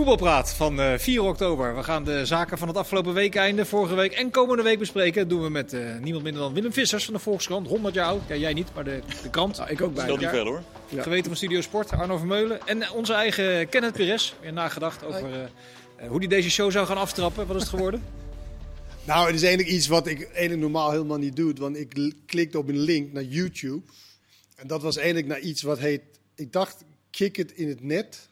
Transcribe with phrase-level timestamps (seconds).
[0.00, 1.76] Voetbalpraat van uh, 4 oktober.
[1.76, 5.20] We gaan de zaken van het afgelopen weekende, vorige week en komende week bespreken.
[5.20, 7.66] Dat doen we met uh, niemand minder dan Willem Vissers van de Volkskrant.
[7.66, 8.20] 100 jaar oud.
[8.28, 9.56] Ja, jij niet, maar de, de krant.
[9.56, 10.04] Ja, ik ook bij.
[10.04, 10.62] Stel niet veel hoor.
[10.88, 11.02] Ja.
[11.02, 12.66] Geweten van Studio Sport, Arno Vermeulen.
[12.66, 14.34] En onze eigen Kenneth Perez.
[14.40, 17.46] Weer nagedacht over uh, hoe hij deze show zou gaan aftrappen.
[17.46, 18.02] Wat is het geworden?
[19.04, 21.52] nou, het is eigenlijk iets wat ik eigenlijk normaal helemaal niet doe.
[21.54, 23.82] Want ik klikte op een link naar YouTube.
[24.56, 26.02] En dat was eigenlijk naar iets wat heet...
[26.34, 28.29] Ik dacht, kick it in het net.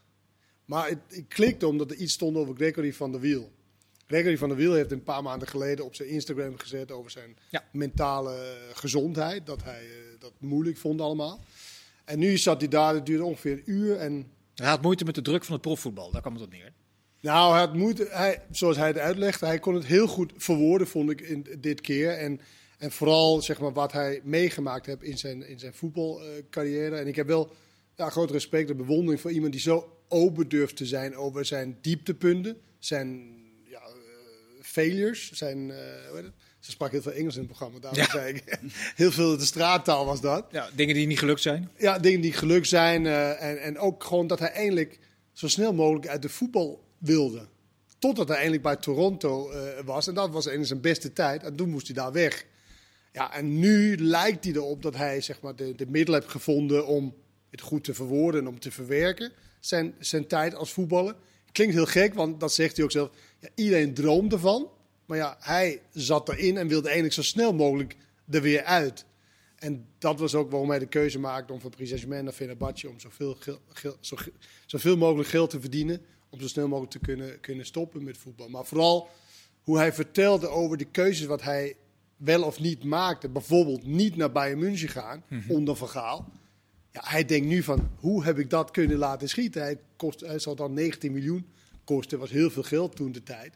[0.69, 3.51] Maar het, ik klikte omdat er iets stond over Gregory van der Wiel.
[4.07, 7.37] Gregory van der Wiel heeft een paar maanden geleden op zijn Instagram gezet over zijn
[7.51, 7.65] ja.
[7.73, 9.47] mentale gezondheid.
[9.47, 11.41] Dat hij uh, dat moeilijk vond allemaal.
[12.05, 13.97] En nu zat hij daar, het duurde ongeveer een uur.
[13.97, 14.31] En...
[14.55, 16.73] Hij had moeite met de druk van het profvoetbal, daar kwam het op neer.
[17.21, 20.87] Nou, hij had moeite, hij, zoals hij het uitlegde, hij kon het heel goed verwoorden,
[20.87, 22.11] vond ik, in, dit keer.
[22.11, 22.41] En,
[22.79, 26.97] en vooral zeg maar, wat hij meegemaakt heeft in zijn, in zijn voetbalcarrière.
[26.97, 27.53] en ik heb wel
[27.95, 31.79] ja, groot respect en bewondering voor iemand die zo open durft te zijn over zijn
[31.81, 35.69] dieptepunten, zijn ja, uh, failures, zijn.
[35.69, 35.77] Uh,
[36.59, 38.11] ze sprak heel veel Engels in het programma, daarom ja.
[38.11, 38.59] zei ik.
[39.03, 40.47] heel veel de straattaal was dat.
[40.51, 41.71] Ja, dingen die niet gelukt zijn.
[41.79, 43.05] Ja, dingen die gelukt zijn.
[43.05, 44.99] Uh, en, en ook gewoon dat hij eindelijk
[45.33, 47.47] zo snel mogelijk uit de voetbal wilde.
[47.99, 49.53] Totdat hij eindelijk bij Toronto
[49.85, 50.07] was.
[50.07, 51.43] En dat was in zijn beste tijd.
[51.43, 52.47] En toen moest hij daar weg.
[53.13, 56.87] Ja, en nu lijkt hij erop dat hij zeg maar, de, de middel heeft gevonden
[56.87, 57.15] om
[57.51, 61.15] het goed te verwoorden en om te verwerken zijn, zijn tijd als voetballer.
[61.53, 63.11] Klinkt heel gek, want dat zegt hij ook zelf.
[63.41, 64.69] Ja, iedereen droomt ervan.
[65.07, 67.97] Maar ja, hij zat erin en wilde eigenlijk zo snel mogelijk
[68.31, 69.05] er weer uit.
[69.57, 72.89] En dat was ook waarom hij de keuze maakte om van Paris Saint-Germain naar Fenerbahce...
[72.89, 73.37] om zoveel,
[73.69, 74.17] gel, zo,
[74.67, 76.01] zoveel mogelijk geld te verdienen...
[76.31, 78.49] om zo snel mogelijk te kunnen, kunnen stoppen met voetbal.
[78.49, 79.09] Maar vooral
[79.63, 81.77] hoe hij vertelde over de keuzes wat hij
[82.17, 83.29] wel of niet maakte.
[83.29, 85.51] Bijvoorbeeld niet naar Bayern München gaan, mm -hmm.
[85.51, 86.33] onder Vergaal.
[86.93, 89.63] Ja, hij denkt nu van, hoe heb ik dat kunnen laten schieten?
[89.63, 91.47] Hij, kost, hij zal dan 19 miljoen
[91.85, 93.55] kosten, was heel veel geld toen de tijd.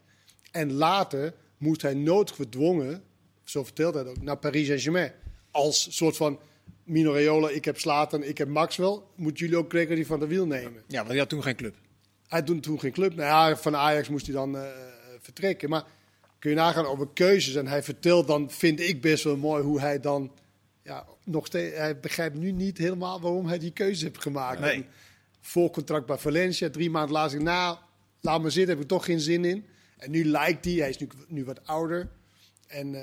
[0.51, 3.03] En later moest hij noodgedwongen,
[3.43, 5.11] zo vertelt hij ook, naar Paris Saint-Germain.
[5.51, 6.39] Als soort van,
[6.83, 8.99] Mino Raiola, ik heb Slaten, ik heb Maxwell.
[9.15, 10.83] Moeten jullie ook Gregory van der Wiel nemen?
[10.87, 11.75] Ja, want hij had toen geen club.
[12.27, 13.15] Hij had toen, toen geen club.
[13.15, 14.61] Nou ja, van Ajax moest hij dan uh,
[15.19, 15.69] vertrekken.
[15.69, 15.85] Maar
[16.39, 17.55] kun je nagaan over keuzes.
[17.55, 20.31] En hij vertelt dan, vind ik best wel mooi, hoe hij dan
[20.83, 24.59] ja, nog steeds, hij begrijpt nu niet helemaal waarom hij die keuze heeft gemaakt.
[24.59, 24.85] Nee.
[25.41, 27.77] Voorcontract bij Valencia, drie maanden later, nou,
[28.21, 29.65] laat me zitten, heb ik toch geen zin in.
[29.97, 32.09] En nu lijkt hij, hij is nu, nu wat ouder.
[32.67, 33.01] En uh,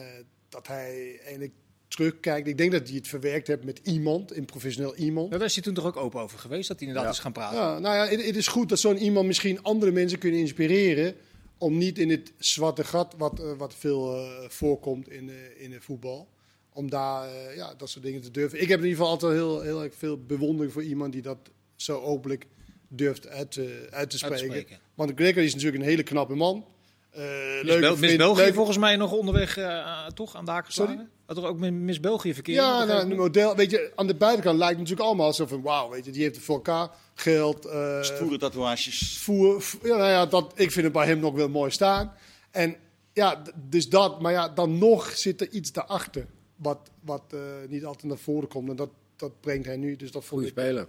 [0.48, 1.52] dat hij eigenlijk
[1.88, 2.48] terugkijkt.
[2.48, 5.26] Ik denk dat hij het verwerkt heeft met iemand, een professioneel iemand.
[5.26, 7.19] Nou, daar is hij toen toch ook open over geweest, dat hij inderdaad ja.
[7.19, 7.58] is gaan praten.
[7.58, 11.14] Ja, nou ja, het, het is goed dat zo'n iemand misschien andere mensen kunnen inspireren.
[11.58, 15.72] Om niet in het zwarte gat, wat, uh, wat veel uh, voorkomt in, uh, in
[15.72, 16.28] het voetbal
[16.72, 18.60] om daar uh, ja, dat soort dingen te durven.
[18.60, 21.38] Ik heb in ieder geval altijd heel, heel erg veel bewondering voor iemand die dat
[21.76, 22.47] zo openlijk
[22.88, 24.36] durft uit, uh, uit te spreken.
[24.36, 24.78] Uit te spreken.
[24.94, 26.64] Want Gregory is natuurlijk een hele knappe man.
[27.16, 27.22] Uh,
[27.62, 28.54] Miss, Bel Miss België leuk.
[28.54, 31.10] volgens mij nog onderweg uh, toch aan de haak geslagen?
[31.26, 32.58] Had er ook met Miss België verkeerd?
[32.58, 33.56] Ja, nou, een model.
[33.56, 36.22] Weet je, aan de buitenkant lijkt het natuurlijk allemaal zo van wauw, weet je, die
[36.22, 36.91] heeft het voor elkaar.
[37.14, 37.66] Geld.
[37.66, 39.19] Uh, Voeren tatoeages.
[39.19, 42.12] Voer, ja, nou ja, dat, ik vind het bij hem nog wel mooi staan.
[42.50, 42.76] En
[43.12, 44.20] ja, dus dat.
[44.20, 46.26] Maar ja, dan nog zit er iets daarachter
[46.62, 48.71] wat, wat uh, niet altijd naar voren komt.
[48.71, 49.97] En dat, dat brengt hij nu.
[49.97, 50.88] Dus dat vond Goeie ik, speler.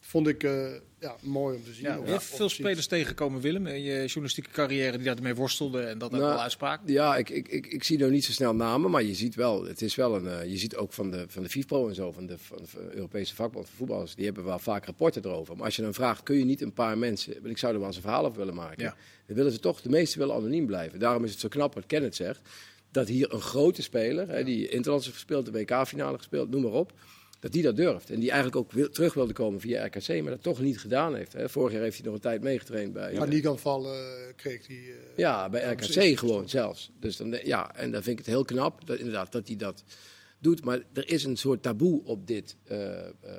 [0.00, 1.84] Vond ik uh, ja, mooi om te zien.
[1.84, 5.98] Ja, je hebt veel spelers tegengekomen, Willem, in je journalistieke carrière die daarmee worstelden en
[5.98, 6.80] dat nou, ook wel uitspraak.
[6.86, 9.64] Ja, ik, ik, ik, ik zie nou niet zo snel namen, maar je ziet wel,
[9.64, 12.12] het is wel een, uh, je ziet ook van de, van de FIFPro en zo,
[12.12, 15.56] van de, van de Europese vakbond van voetballers, die hebben wel vaak rapporten erover.
[15.56, 17.78] Maar als je dan vraagt, kun je niet een paar mensen, want ik zou er
[17.78, 18.96] wel eens een verhaal over willen maken, ja.
[19.26, 20.98] dan willen ze toch, de meesten willen anoniem blijven.
[20.98, 22.40] Daarom is het zo knap wat Kenneth zegt
[22.90, 26.72] dat hier een grote speler, hè, die Interlands heeft gespeeld, de WK-finale gespeeld, noem maar
[26.72, 26.92] op,
[27.40, 28.10] dat die dat durft.
[28.10, 31.14] En die eigenlijk ook wil, terug wilde komen via RKC, maar dat toch niet gedaan
[31.14, 31.32] heeft.
[31.32, 31.48] Hè.
[31.48, 33.12] Vorig jaar heeft hij nog een tijd meegetraind bij...
[33.12, 34.76] Ja, Paniekaanvallen uh, kreeg hij...
[34.76, 36.90] Uh, ja, bij RKC gewoon zelfs.
[37.00, 39.84] Dus dan, ja, en dan vind ik het heel knap, dat, inderdaad, dat hij dat
[40.40, 40.64] doet.
[40.64, 42.56] Maar er is een soort taboe op dit.
[42.70, 42.90] Uh, uh,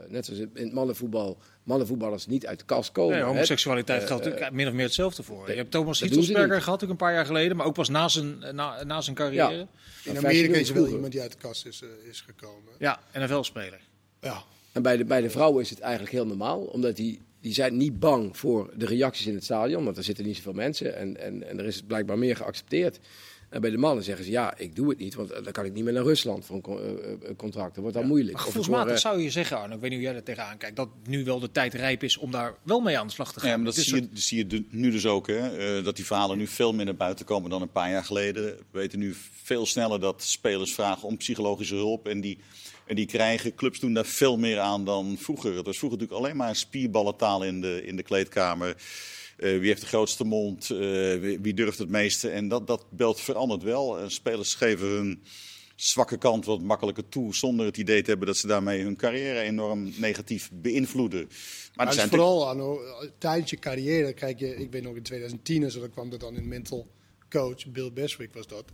[0.07, 3.15] net zoals in het mannenvoetbal, mannenvoetballers niet uit de kast komen.
[3.15, 5.49] Nee, homoseksualiteit uh, geldt natuurlijk min of meer hetzelfde voor.
[5.49, 8.39] Je hebt Thomas Hitzelsberger gehad, ook een paar jaar geleden, maar ook pas na zijn,
[8.51, 9.55] na, na zijn carrière.
[9.55, 9.67] Ja.
[10.03, 12.71] In Amerika is er wel iemand die uit de kast is, is gekomen.
[12.77, 13.81] Ja, NFL-speler.
[14.19, 14.43] Ja.
[14.71, 17.77] En bij de, bij de vrouwen is het eigenlijk heel normaal, omdat die, die zijn
[17.77, 21.17] niet bang voor de reacties in het stadion, want er zitten niet zoveel mensen en,
[21.17, 22.99] en, en er is blijkbaar meer geaccepteerd.
[23.51, 25.73] En bij de mannen zeggen ze, ja, ik doe het niet, want dan kan ik
[25.73, 27.73] niet meer naar Rusland voor een uh, contract.
[27.73, 28.09] Dat wordt dan ja.
[28.09, 28.33] moeilijk.
[28.33, 30.89] Maar gevoelsmatig zou je zeggen, Arno, ik weet niet hoe jij er tegenaan kijkt, dat
[31.05, 33.49] nu wel de tijd rijp is om daar wel mee aan de slag te gaan.
[33.49, 35.77] Ja, maar dat, zie, je, dat zie je nu dus ook, hè?
[35.77, 38.43] Uh, dat die verhalen nu veel meer naar buiten komen dan een paar jaar geleden.
[38.43, 42.37] We weten nu veel sneller dat spelers vragen om psychologische hulp en die...
[42.85, 45.55] En die krijgen, clubs doen daar veel meer aan dan vroeger.
[45.55, 48.75] Het was vroeger natuurlijk alleen maar spierballentaal in de, in de kleedkamer.
[49.41, 52.29] Wie heeft de grootste mond, wie, wie, durft het meeste.
[52.29, 54.09] En dat, dat beeld verandert wel.
[54.09, 55.23] spelers geven hun
[55.75, 59.39] zwakke kant wat makkelijker toe, zonder het idee te hebben dat ze daarmee hun carrière
[59.39, 61.27] enorm negatief beïnvloeden.
[61.75, 62.79] Maar, maar zijn vooral aan
[63.17, 66.35] tijdens je carrière, kijk je, ik weet nog in 2010 en zo, kwam dat dan
[66.35, 66.87] in mental
[67.29, 68.65] coach, Bill Beswick was dat,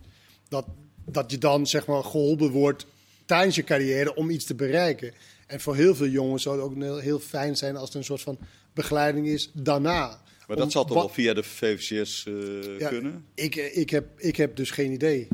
[0.48, 0.66] dat,
[1.06, 2.86] dat je dan zeg maar geholpen wordt
[3.25, 5.14] tijdens je carrière om iets te bereiken.
[5.48, 8.22] En voor heel veel jongens zou het ook heel fijn zijn als er een soort
[8.22, 8.38] van
[8.74, 10.22] begeleiding is daarna.
[10.47, 13.25] Maar dat zal toch wel via de VVCS uh, ja, kunnen?
[13.33, 15.27] Ik, ik, heb, ik heb dus geen idee.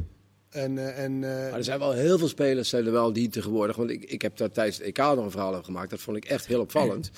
[0.50, 3.30] En, uh, en, uh, maar er zijn wel heel veel spelers zijn er wel die
[3.30, 3.76] tegenwoordig.
[3.76, 5.90] Want ik, ik heb daar tijdens het EK nog een verhaal over gemaakt.
[5.90, 7.12] Dat vond ik echt heel opvallend.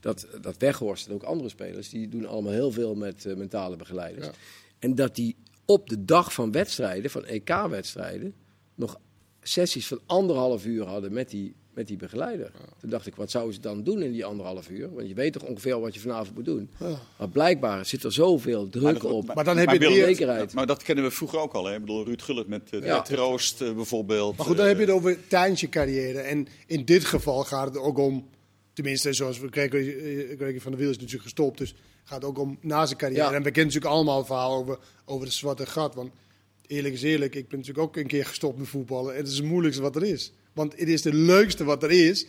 [0.00, 3.76] Dat, dat Weghorst en ook andere spelers, die doen allemaal heel veel met uh, mentale
[3.76, 4.26] begeleiders.
[4.26, 4.32] Ja.
[4.78, 8.34] En dat die op de dag van wedstrijden, van EK-wedstrijden,
[8.74, 9.00] nog
[9.42, 12.50] sessies van anderhalf uur hadden met die, met die begeleider.
[12.80, 14.94] Toen dacht ik, wat zouden ze dan doen in die anderhalf uur?
[14.94, 16.70] Want je weet toch ongeveer wat je vanavond moet doen.
[16.78, 16.98] Ja.
[17.18, 19.34] Maar blijkbaar zit er zoveel druk maar op.
[19.34, 20.52] Maar, dan heb je de zekerheid.
[20.52, 21.64] Maar dat kennen we vroeger ook al.
[21.64, 21.74] Hè?
[21.74, 23.02] Ik bedoel, Ruud Gullit met uh, ja.
[23.02, 24.36] Troost uh, bijvoorbeeld.
[24.36, 26.20] Maar goed, dan heb je het over tijdens je carrière.
[26.20, 28.28] En in dit geval gaat het ook om...
[28.72, 31.58] Tenminste, zoals we kregen van de Wiel is natuurlijk gestopt.
[31.58, 31.74] Dus
[32.04, 33.34] gaat ook om na zijn carrière.
[33.34, 35.94] En we kennen natuurlijk allemaal het verhaal over, over het zwarte gat.
[35.94, 36.10] Want
[36.66, 39.16] eerlijk is eerlijk, ik ben natuurlijk ook een keer gestopt met voetballen.
[39.16, 40.32] Het is het moeilijkste wat er is.
[40.54, 42.26] Want het is de leukste wat er is.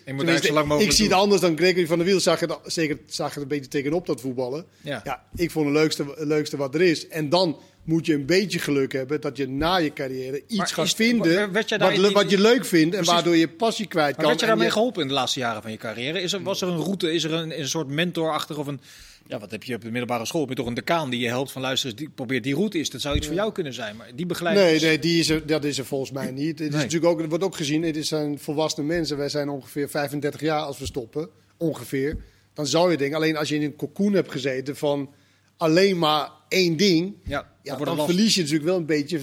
[0.77, 2.19] ik zie het anders dan Gregory van der Wiel.
[2.19, 4.65] Zag het, zeker zag het een beetje tegenop dat voetballen.
[4.81, 5.01] Ja.
[5.03, 7.07] ja ik vond het leukste, leukste wat er is.
[7.07, 10.93] En dan moet je een beetje geluk hebben dat je na je carrière iets gaat
[10.93, 14.25] vinden wat, wat, je leuk vindt en waardoor je passie kwijt kan.
[14.25, 16.21] werd je daarmee geholpen in de laatste jaren van je carrière?
[16.21, 18.79] Is er, was er een route, is er een, een soort mentorachtig of een
[19.27, 20.41] ja, wat heb je op de middelbare school?
[20.41, 22.89] Heb je toch een decaan die je helpt van luisteren, die probeert die route is.
[22.89, 24.67] Dat zou iets voor jou kunnen zijn, maar die begeleiding...
[24.67, 26.59] Nee, nee die is er, dat is er volgens mij niet.
[26.59, 29.17] Het is natuurlijk ook, wordt ook gezien, het zijn volwassen mensen.
[29.17, 32.17] Wij zijn ongeveer 35 jaar als we stoppen, ongeveer.
[32.53, 35.13] Dan zou je denken, alleen als je in een cocoon hebt gezeten van
[35.57, 39.21] alleen maar één ding, ja, ja dan verlies je natuurlijk wel een beetje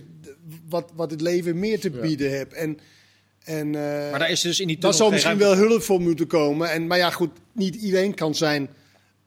[0.68, 2.36] wat, wat het leven meer te bieden ja.
[2.36, 2.52] hebt.
[2.52, 2.78] En,
[3.44, 3.72] en, uh,
[4.10, 6.70] maar daar is dus in die Daar zou misschien wel hulp voor moeten komen.
[6.70, 8.68] En, maar ja, goed, niet iedereen kan zijn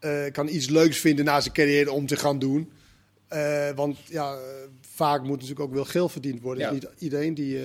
[0.05, 2.71] uh, kan iets leuks vinden na zijn carrière om te gaan doen.
[3.33, 4.37] Uh, want ja,
[4.81, 6.63] vaak moet natuurlijk ook wel geld verdiend worden.
[6.63, 6.71] Ja.
[6.71, 7.55] niet iedereen die.
[7.55, 7.61] Uh,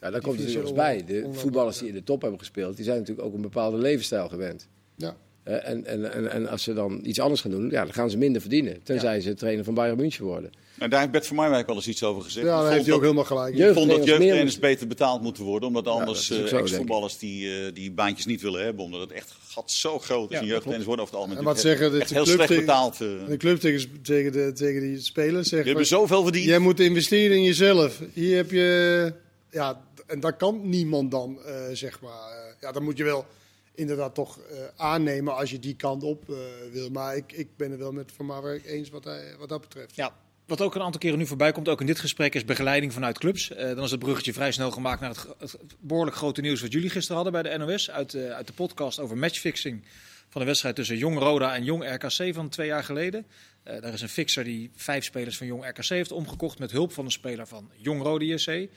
[0.00, 1.04] ja, daar komt er natuurlijk bij.
[1.04, 4.28] De voetballers die in de top hebben gespeeld, die zijn natuurlijk ook een bepaalde levensstijl
[4.28, 4.68] gewend.
[4.96, 5.16] Ja.
[5.42, 8.18] en, en, en, en als ze dan iets anders gaan doen, ja, dan gaan ze
[8.18, 8.82] minder verdienen.
[8.82, 9.20] Tenzij ja.
[9.20, 10.50] ze trainer van Bayern München worden.
[10.80, 12.46] En daar heeft Bert van Marwijk wel eens iets over gezegd.
[12.46, 13.54] Ja, daar heeft hij ook helemaal gelijk.
[13.54, 15.68] Ik vond dat jeugdtrainers beter betaald moeten worden.
[15.68, 18.84] Omdat anders ja, uh, ex-voetballers die, uh, die baantjes niet willen hebben.
[18.84, 20.36] Omdat het echt gat zo groot is.
[20.36, 23.00] Ja, en jeugdtrainers worden over het algemeen en wat zeggen de, echt heel slecht betaald.
[23.00, 23.26] Uh.
[23.26, 25.70] De club tegen, tegen, de, tegen die spelers zeggen...
[25.70, 26.44] Je hebt zoveel verdiend.
[26.44, 28.00] Jij moet investeren in jezelf.
[28.12, 29.12] Hier heb je...
[29.50, 31.38] Ja, en dat kan niemand dan,
[31.72, 32.56] zeg maar.
[32.60, 33.26] ja, dan moet je wel
[33.74, 36.36] inderdaad toch uh, aannemen als je die kant op uh,
[36.72, 36.90] wil.
[36.90, 39.94] Maar ik, ik ben het wel met Van Marwijk eens wat, hij, wat dat betreft.
[39.94, 40.14] Ja,
[40.50, 43.18] wat ook een aantal keren nu voorbij komt, ook in dit gesprek, is begeleiding vanuit
[43.18, 43.50] clubs.
[43.50, 46.90] Uh, dan is het bruggetje vrij snel gemaakt naar het, behoorlijk grote nieuws wat jullie
[46.90, 47.90] gisteren hadden bij de NOS.
[47.90, 49.84] Uit, uh, uit de podcast over matchfixing
[50.28, 53.26] van de wedstrijd tussen Jong Roda en Jong RKC van twee jaar geleden.
[53.64, 56.92] Uh, daar is een fixer die vijf spelers van Jong RKC heeft omgekocht met hulp
[56.92, 58.68] van een speler van Jong Roda JC.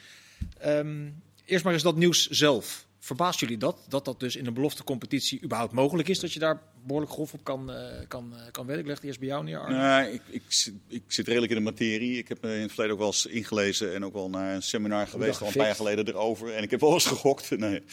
[0.58, 1.10] Ehm,
[1.46, 2.86] eerst maar eens dat nieuws zelf.
[3.04, 3.86] Verbaast jullie dat?
[3.88, 6.20] Dat dat dus in een beloftecompetitie überhaupt mogelijk is?
[6.20, 8.84] Dat je daar behoorlijk grof op kan, uh, kan, uh, kan werken?
[8.84, 9.78] Ik leg eerst bij jou neer, Arne.
[9.78, 10.44] Nou, ik, ik,
[10.88, 12.18] ik, zit redelijk in de materie.
[12.18, 14.64] Ik heb me in het verleden ook wel eens ingelezen en ook wel naar een
[14.64, 16.54] seminar geweest al een paar jaar geleden erover.
[16.54, 17.50] En ik heb wel eens gegokt.
[17.58, 17.84] Nee,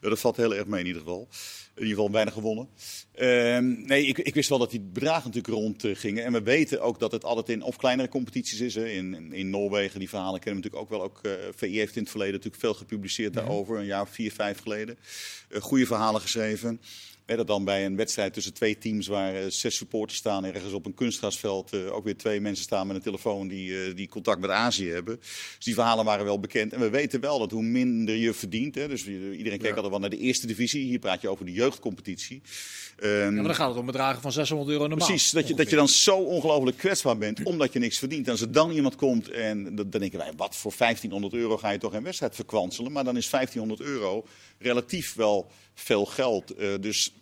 [0.00, 1.28] dat valt heel erg mee in ieder geval.
[1.80, 2.68] In ieder geval bijna gewonnen.
[3.14, 6.24] Uh, nee, ik, ik, wist wel dat die bedragen natuurlijk rond uh, gingen.
[6.24, 8.74] En we weten ook dat het altijd in of kleinere competities is.
[8.74, 8.88] Hè.
[8.88, 11.08] In, in, in, Noorwegen, die verhalen kennen we natuurlijk ook wel.
[11.08, 13.44] Ook, uh, VI heeft in het verleden natuurlijk veel gepubliceerd mhm.
[13.44, 13.78] daarover.
[13.78, 14.98] Een jaar of vier, vijf geleden.
[15.48, 16.80] Uh, goede verhalen geschreven
[17.36, 20.86] dat dan bij een wedstrijd tussen twee teams waar uh, zes supporters staan, ergens op
[20.86, 24.40] een kunstgrasveld, uh, ook weer twee mensen staan met een telefoon die, uh, die contact
[24.40, 25.16] met Azië hebben.
[25.56, 26.72] Dus die verhalen waren wel bekend.
[26.72, 29.98] En we weten wel dat hoe minder je verdient, hè, dus iedereen kijkt altijd wel
[29.98, 32.42] naar de eerste divisie, hier praat je over de jeugdcompetitie.
[33.02, 35.06] Um, ja, maar dan gaat het om bedragen van 600 euro normaal.
[35.06, 38.26] Precies, dat je, dat je dan zo ongelooflijk kwetsbaar bent, omdat je niks verdient.
[38.26, 41.70] En als er dan iemand komt en dan denken wij, wat voor 1500 euro ga
[41.70, 42.92] je toch een wedstrijd verkwanselen?
[42.92, 44.24] Maar dan is 1500 euro
[44.60, 46.54] relatief wel veel geld.
[46.80, 47.12] dus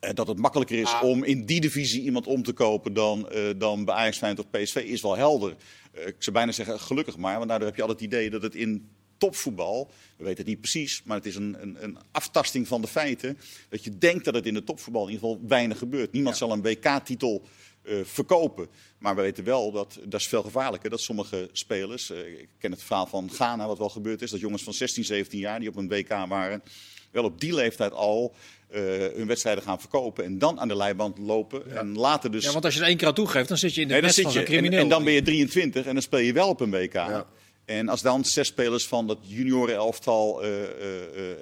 [0.00, 3.50] eh, dat het makkelijker is om in die divisie iemand om te kopen dan, uh,
[3.56, 5.56] dan bij Ajax, Feyenoord of PSV is wel helder.
[5.94, 8.42] Uh, ik zou bijna zeggen gelukkig maar, want daardoor heb je altijd het idee dat
[8.42, 12.68] het in topvoetbal, we weten het niet precies, maar het is een, een, een, aftasting
[12.68, 15.78] van de feiten, dat je denkt dat het in de topvoetbal in ieder geval weinig
[15.78, 16.12] gebeurt.
[16.12, 17.46] Niemand zal een WK-titel
[17.88, 18.68] uh, verkopen.
[18.98, 20.90] Maar we weten wel dat dat is veel gevaarlijker.
[20.90, 24.40] Dat sommige spelers, uh, ik ken het verhaal van Ghana, wat wel gebeurd is, dat
[24.40, 26.62] jongens van 16, 17 jaar die op een WK waren,
[27.10, 28.34] wel op die leeftijd al
[28.68, 28.82] eh,
[29.14, 30.24] hun wedstrijden gaan verkopen.
[30.24, 31.76] En dan aan de leiband lopen.
[31.76, 32.44] En later dus...
[32.44, 34.02] Ja, want als je er één keer aan toegeeft, dan zit je in de Nee,
[34.02, 34.80] nest van zo'n crimineel.
[34.80, 36.92] en dan ben je 23 en dan speel je wel op een WK.
[36.92, 37.26] Ja.
[37.66, 41.36] En als dan zes spelers van dat junioren-elftal eh, eh, eh,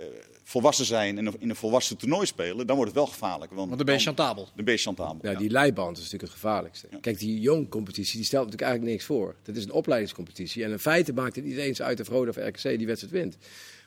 [0.54, 3.52] volwassen zijn en in een volwassen toernooi spelen, dan wordt het wel gevaarlijk.
[3.52, 4.48] Want, Want dan ben je chantabel.
[4.54, 5.18] dan ben je chantabel.
[5.22, 5.38] Ja, ja.
[5.38, 6.88] die leiband is natuurlijk het gevaarlijkste.
[7.00, 9.34] Kijk, die jong competitie die stelt natuurlijk eigenlijk niks voor.
[9.42, 10.64] Dat is een opleidingscompetitie.
[10.64, 13.36] En in feite maakt het niet eens uit of Roda of RKC die wedstrijd wint.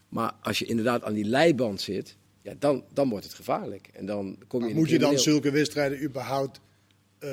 [0.10, 3.90] Maar als je inderdaad aan die leiband zit, ja, dan, dan wordt het gevaarlijk.
[3.94, 6.60] En dan kom je in Moet je dan zulke wedstrijden überhaupt
[7.20, 7.30] eh,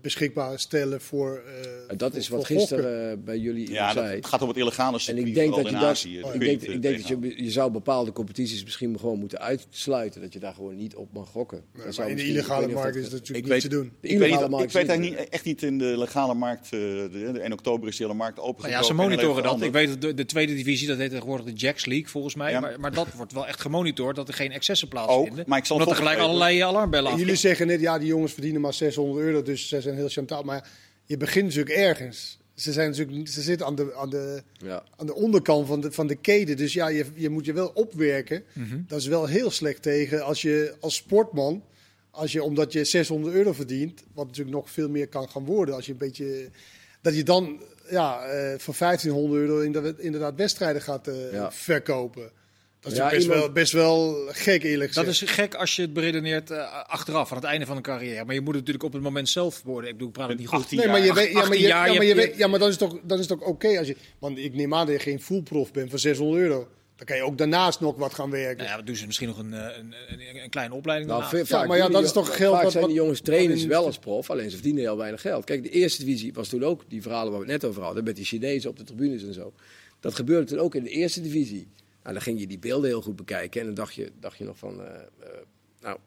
[0.00, 1.42] beschikbaar stellen voor.
[1.90, 4.16] eh, Dat is voor- wat voor gisteren eh, bij jullie Ja, dat, zei.
[4.16, 6.18] het gaat om het illegale En circuit, ik denk dat je in dat, Azië.
[6.18, 10.20] ik denk, ik denk dat je, je zou bepaalde competities misschien gewoon moeten uitsluiten.
[10.20, 11.62] Dat je daar gewoon niet op mag gokken.
[11.74, 13.68] Nee, Dat zou maar in de illegale markt is dat natuurlijk Ik niet weet- te
[13.68, 13.92] doen.
[14.00, 16.64] Ik weet, niet, ik weet eigenlijk niet, echt niet in de legale markt.
[16.64, 18.80] eh, de, de 1 oktober is de hele markt Nou opengekomen.
[18.80, 19.62] ja, ze en monitoren dat.
[19.62, 22.50] Ik weet dat de, de tweede divisie, dat heet tegenwoordig de Jacks League volgens mij.
[22.50, 22.60] Ja.
[22.60, 25.44] Maar, maar dat wordt wel echt gemonitord, dat er geen excessen plaatsvinden.
[25.46, 27.18] maar ik zal Omdat er gelijk allerlei alarmbellen En af.
[27.20, 30.42] jullie zeggen net, ja, die jongens verdienen maar 600 euro, dus ze zijn heel chantaal.
[30.42, 30.68] Maar
[31.04, 32.38] je begint natuurlijk ergens.
[32.54, 34.84] Ze, zijn natuurlijk, ze zitten aan de, aan, de, Ja.
[34.96, 36.56] aan de onderkant van de, van de keten.
[36.56, 38.42] Dus ja, je, je moet je wel opwerken.
[38.52, 38.80] Mhm.
[38.86, 41.62] Dat is wel heel slecht tegen als je als sportman,
[42.10, 45.74] als je, omdat je 600 euro verdient, wat natuurlijk nog veel meer kan gaan worden,
[45.74, 46.48] als je een beetje,
[47.00, 51.52] dat je dan ja, eh, voor 1500 euro inderdaad, inderdaad wedstrijden gaat eh, Ja.
[51.52, 52.30] verkopen.
[52.86, 55.22] Dat is Ja, natuurlijk best, iemand- wel, best wel gek eerlijk Dat gezegd.
[55.30, 58.24] is gek als je het beredeneert eh, achteraf, aan het einde van een carrière.
[58.24, 59.86] Maar je moet het natuurlijk op het moment zelf worden.
[59.90, 60.58] Ik bedoel, ik praat het niet goed.
[60.58, 61.14] 18 Nee, maar je jaar.
[61.14, 62.68] weet, ja, maar 18 je, jaar, ja, je maar je hebt- weet, ja, maar dan
[62.68, 64.94] is het toch, dan is het toch oké als je, want ik neem aan dat
[64.94, 66.68] je geen fullprof bent voor 600 euro.
[66.96, 68.56] Dan kan je ook daarnaast nog wat gaan werken.
[68.56, 71.22] Nou ja, dan doen ze misschien nog een, eh, een, een, een kleine opleiding Nou,
[71.66, 73.98] maar ja, doen dat is toch geld Vaak wat- zijn die jongens trainers wel als
[73.98, 75.44] prof, alleen ze verdienen heel weinig geld.
[75.44, 78.04] Kijk, de eerste divisie was toen ook die verhalen waar we het net over hadden,
[78.04, 79.52] met die Chinezen op de tribunes en zo.
[80.00, 81.68] Dat gebeurde toen ook in de eerste divisie.
[82.06, 84.44] Nou, dan ging je die beelden heel goed bekijken en dan dacht je, dacht je
[84.44, 85.28] nog van, eh, eh,
[85.80, 85.98] nou,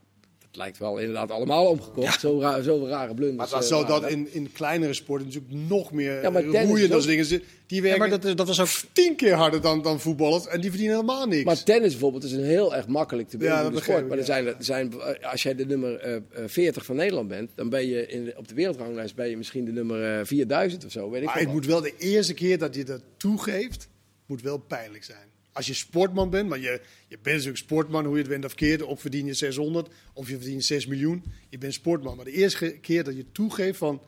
[0.48, 2.20] het lijkt wel inderdaad allemaal omgekocht.
[2.20, 3.52] Zo, ra zo rare blunders.
[3.52, 6.90] Maar eh, zou waren dat in, in kleinere sporten natuurlijk nog meer Ja, roeien.
[6.90, 7.28] Dat ook- dingen.
[7.28, 10.62] Die Ja, werken maar dat, dat was ook tien keer harder dan, dan voetballers en
[10.62, 11.44] die verdienen helemaal niks.
[11.44, 14.02] Maar tennis bijvoorbeeld is een heel erg makkelijk te Ja, beïnvloeden dat sport.
[14.08, 14.26] Maar er ja.
[14.26, 18.08] zijn, er zijn, als jij de nummer eh, 40 van Nederland bent, dan ben je
[18.08, 21.10] in, op de wereldranglijst ben je misschien de nummer eh, 4000 of zo.
[21.10, 23.88] Weet ik Maar het moet wel de eerste keer dat je dat toegeeft,
[24.26, 25.28] moet wel pijnlijk zijn.
[25.54, 28.56] Als je sportman bent, maar je, je bent natuurlijk sportman, hoe je het bent of
[28.56, 31.24] keert, of verdien je 600 of je verdient 6 miljoen.
[31.50, 32.16] Je bent sportman.
[32.16, 34.02] Maar de eerste keer dat je toegeeft van,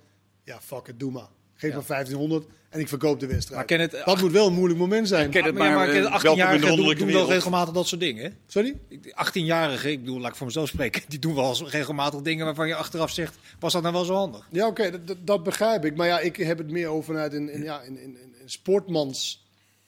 [0.44, 1.30] ja fuck it, doe maar.
[1.54, 3.56] Geef maar 1500 en ik verkoop de wedstrijd.
[3.56, 5.30] Maar ken het, dat moet wel een moeilijk moment zijn.
[5.30, 7.74] ken het maar, ja, maar, maar eh, welkom in de 18-jarigen doen, doen wel regelmatig
[7.74, 8.38] dat soort dingen.
[8.48, 8.78] Sorry?
[8.88, 12.68] Ik- 18-jarigen, ik bedoel, laat ik voor mezelf spreken, die doen wel regelmatig dingen waarvan
[12.68, 14.48] je achteraf zegt, was dat nou wel zo handig?
[14.52, 15.96] Ja, oké, dat, dat, dat begrijp ik.
[15.96, 19.41] Maar ja, ik heb het meer over vanuit een, een, ja, een, een, een sportmans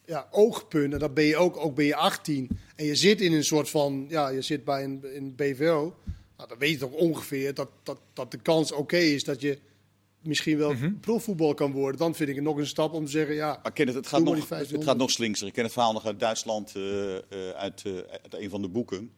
[0.05, 0.93] ja, oogpunt.
[0.93, 2.49] En dat ben je ook, ook ben je 18.
[2.75, 5.95] En je zit in een soort van, ja, je zit bij een, een BVO.
[6.37, 9.59] Nou, dan weet je toch ongeveer dat, dat, dat de kans oké is dat je
[10.23, 11.99] misschien wel profvoetbal kan worden.
[11.99, 14.23] Dan vind ik het nog een stap om te zeggen, ja, Maar Kenneth, het, gaat
[14.23, 14.89] nog, het 1500.
[14.89, 15.47] gaat nog slinkser.
[15.47, 17.21] Ik ken het verhaal nog uit Duitsland, eh, eh,
[17.55, 19.11] uit, eh, uit een van de boeken.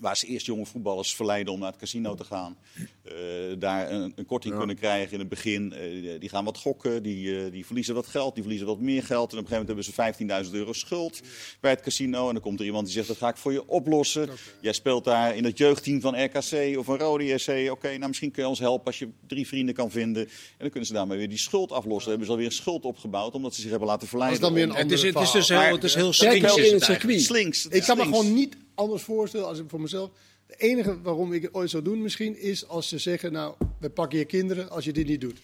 [0.00, 2.56] Waar ze eerst jonge voetballers verleiden om naar het casino te gaan.
[3.04, 3.14] Eh,
[3.58, 5.72] daar een, een korting kunnen krijgen in het begin.
[5.72, 9.02] Eh, die gaan wat gokken, die, eh, die verliezen wat geld, die verliezen wat meer
[9.02, 9.32] geld.
[9.32, 11.20] En op een gegeven moment hebben ze 15.000 euro schuld
[11.60, 12.26] bij het casino.
[12.26, 14.28] En dan komt er iemand die zegt, dat ga ik voor je oplossen.
[14.60, 17.70] Jij speelt daar in het jeugdteam van RKC of van Rode JC.
[17.70, 20.22] Oké, nou misschien kun je ons helpen als je drie vrienden kan vinden.
[20.26, 21.98] En dan kunnen ze daarmee weer die schuld aflossen.
[22.00, 24.40] Dan hebben ze alweer een schuld opgebouwd omdat ze zich hebben laten dat verleiden.
[24.40, 26.12] is dan weer een om- Het is, ander het is dus heel, het is heel
[26.12, 27.22] slinks is het.
[27.22, 27.66] Slinks.
[27.66, 30.10] Ik kan me gewoon niet anders voorstellen als ik voor mezelf.
[30.46, 33.90] De enige waarom ik het ooit zou doen misschien is als ze zeggen, nou, we
[33.90, 35.38] pakken je kinderen als je dit niet doet.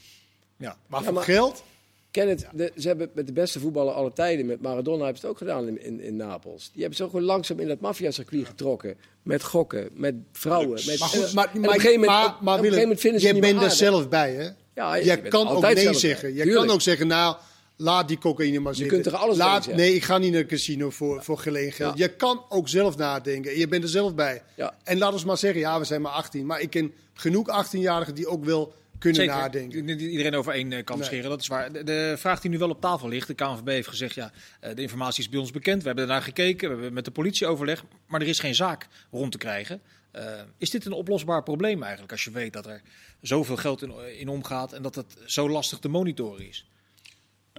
[0.57, 0.77] Ja.
[0.87, 1.63] Maar Ja, voor maar- geld,
[2.11, 5.27] Ken het, de, ze hebben met de beste voetballer aller tijden, met Maradona hebben ze
[5.27, 6.71] het ook gedaan in, in, in Napels.
[6.73, 8.97] Die hebben ze ook gewoon langzaam in dat maffiacircuit getrokken.
[9.23, 10.81] Met gokken, met vrouwen.
[10.87, 12.89] Met, Maar goed, maar, maar, op een gegeven moment, maar, maar op een Willem,
[13.33, 14.49] niet bent er zelf bij, hè?
[14.75, 16.29] Ja, je kan ook nee zeggen.
[16.35, 16.67] Je Tuurlijk.
[16.67, 17.37] kan ook zeggen, nou,
[17.77, 18.95] laat die cocaïne maar zitten.
[19.03, 19.67] kunt er alles laat.
[19.67, 21.99] Nee, ik ga niet naar een casino voor, voor geleen geld.
[21.99, 22.05] Ja.
[22.05, 23.59] Je kan ook zelf nadenken.
[23.59, 24.43] Je bent er zelf bij.
[24.55, 24.75] Ja.
[24.85, 26.47] En laat ons maar zeggen, ja, we zijn maar 18.
[26.47, 29.35] Maar ik ken genoeg 18-jarigen die ook wel kunnen Zeker.
[29.37, 29.85] nadenken.
[29.85, 31.07] Niet iedereen over één eh, kan Nee.
[31.07, 31.73] scheren, dat is waar.
[31.73, 34.75] De, de vraag die nu wel op tafel ligt, de KNVB heeft gezegd, ja, eh,
[34.75, 35.81] de informatie is bij ons bekend.
[35.81, 38.87] We hebben ernaar gekeken, we hebben met de politie overleg, maar er is geen zaak
[39.11, 39.81] rond te krijgen.
[40.11, 40.25] Eh,
[40.59, 42.83] is dit een oplosbaar probleem eigenlijk, als je weet dat er
[43.21, 46.67] zoveel geld in, in omgaat en dat het zo lastig te monitoren is?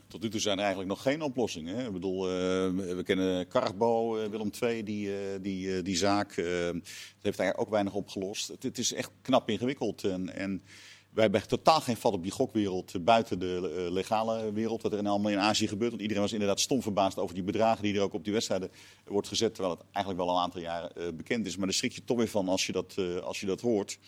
[0.07, 1.75] Tot nu toe zijn er eigenlijk nog geen oplossingen.
[1.75, 1.85] Hè?
[1.85, 2.33] Ik bedoel, eh,
[2.95, 6.35] we kennen Kargbo, eh, Willem II, die, eh, die, die zaak.
[6.35, 8.47] het heeft daar ook weinig opgelost.
[8.59, 10.03] Het, is echt knap ingewikkeld.
[10.03, 10.63] En, en
[11.13, 14.81] wij hebben totaal geen vat op die gokwereld buiten de legale wereld.
[14.81, 15.89] Wat er in allemaal in Azië gebeurt.
[15.89, 18.69] Want iedereen was inderdaad stom verbaasd over die bedragen die er ook op die wedstrijden
[19.05, 19.53] wordt gezet.
[19.53, 21.57] Terwijl het eigenlijk wel al een aantal jaren bekend is.
[21.57, 23.99] Maar daar schrik je toch weer van als je dat, als je dat hoort.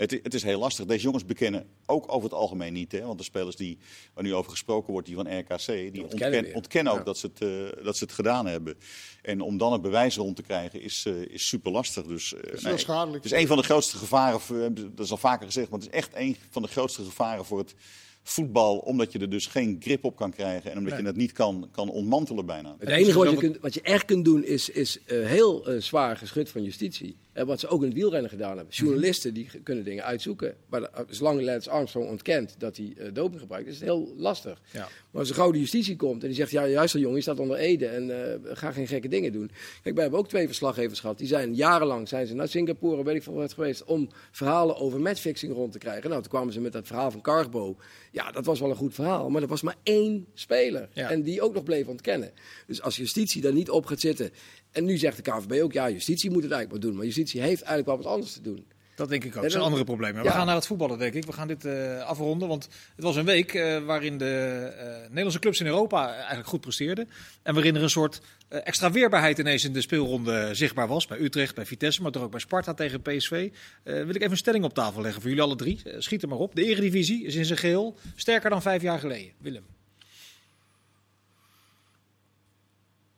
[0.00, 0.84] Het, het is heel lastig.
[0.84, 2.92] Deze jongens bekennen ook over het algemeen niet.
[2.92, 3.00] Hè?
[3.00, 3.78] Want de spelers die,
[4.14, 6.54] waar nu over gesproken wordt, die van RKC, die ontkennen ontkennen, weer.
[6.54, 7.04] ontkennen ook Ja.
[7.04, 8.76] dat, ze het, eh, dat ze het gedaan hebben.
[9.22, 12.04] En om dan het bewijs rond te krijgen is, eh, is super lastig.
[12.06, 13.24] Dus, eh, is wel schadelijk.
[13.24, 15.88] Het is een van de grootste gevaren, voor, dat is al vaker gezegd, maar het
[15.88, 17.74] is echt een van de grootste gevaren voor het
[18.22, 18.78] voetbal.
[18.78, 21.68] Omdat je er dus geen grip op kan krijgen en omdat je het niet kan,
[21.72, 22.76] kan ontmantelen bijna.
[22.78, 26.16] Het enige wat je, kunt, wat je echt kunt doen is, is eh, heel zwaar
[26.16, 27.16] geschut van justitie.
[27.32, 28.74] En wat ze ook in het wielrennen gedaan hebben.
[28.74, 30.54] Journalisten die kunnen dingen uitzoeken.
[30.68, 34.60] Maar de- zolang Lance Armstrong ontkent dat hij eh, doping gebruikt, is het heel lastig.
[34.72, 34.88] Ja.
[35.10, 37.22] Maar als er gauw de justitie komt en die zegt, ja juist al jongen, je
[37.22, 39.50] staat onder Ede en eh, ga geen gekke dingen doen.
[39.82, 41.18] Kijk, wij hebben ook twee verslaggevers gehad.
[41.18, 45.00] Die zijn jarenlang zijn ze naar Singapore, weet ik veel wat geweest, om verhalen over
[45.00, 46.10] matchfixing rond te krijgen.
[46.10, 47.76] Nou, toen kwamen ze met dat verhaal van Carbo.
[48.12, 50.88] Ja, dat was wel een goed verhaal, maar er was maar één speler.
[50.92, 51.10] Ja.
[51.10, 52.30] En die ook nog bleef ontkennen.
[52.66, 54.30] Dus als justitie daar niet op gaat zitten.
[54.70, 56.96] En nu zegt de KVB ook, ja, justitie moet het eigenlijk maar doen.
[56.98, 58.66] Maar justitie heeft eigenlijk wel wat anders te doen.
[59.00, 59.42] Dat denk ik ook.
[59.42, 60.22] Dat zijn andere problemen.
[60.22, 61.24] We gaan naar het voetballen, denk ik.
[61.24, 62.48] We gaan dit eh, afronden.
[62.48, 66.60] Want het was een week eh, waarin de eh, Nederlandse clubs in Europa eigenlijk goed
[66.60, 67.08] presteerden.
[67.42, 71.06] En waarin er een soort extra weerbaarheid ineens in de speelronde zichtbaar was.
[71.06, 73.50] Bij Utrecht, bij Vitesse, maar toch ook bij Sparta tegen PSV.
[73.82, 75.82] Wil ik even een stelling op tafel leggen voor jullie alle drie.
[75.98, 76.54] Schiet er maar op.
[76.54, 79.32] De Eredivisie is in zijn geheel sterker dan vijf jaar geleden.
[79.38, 79.64] Willem.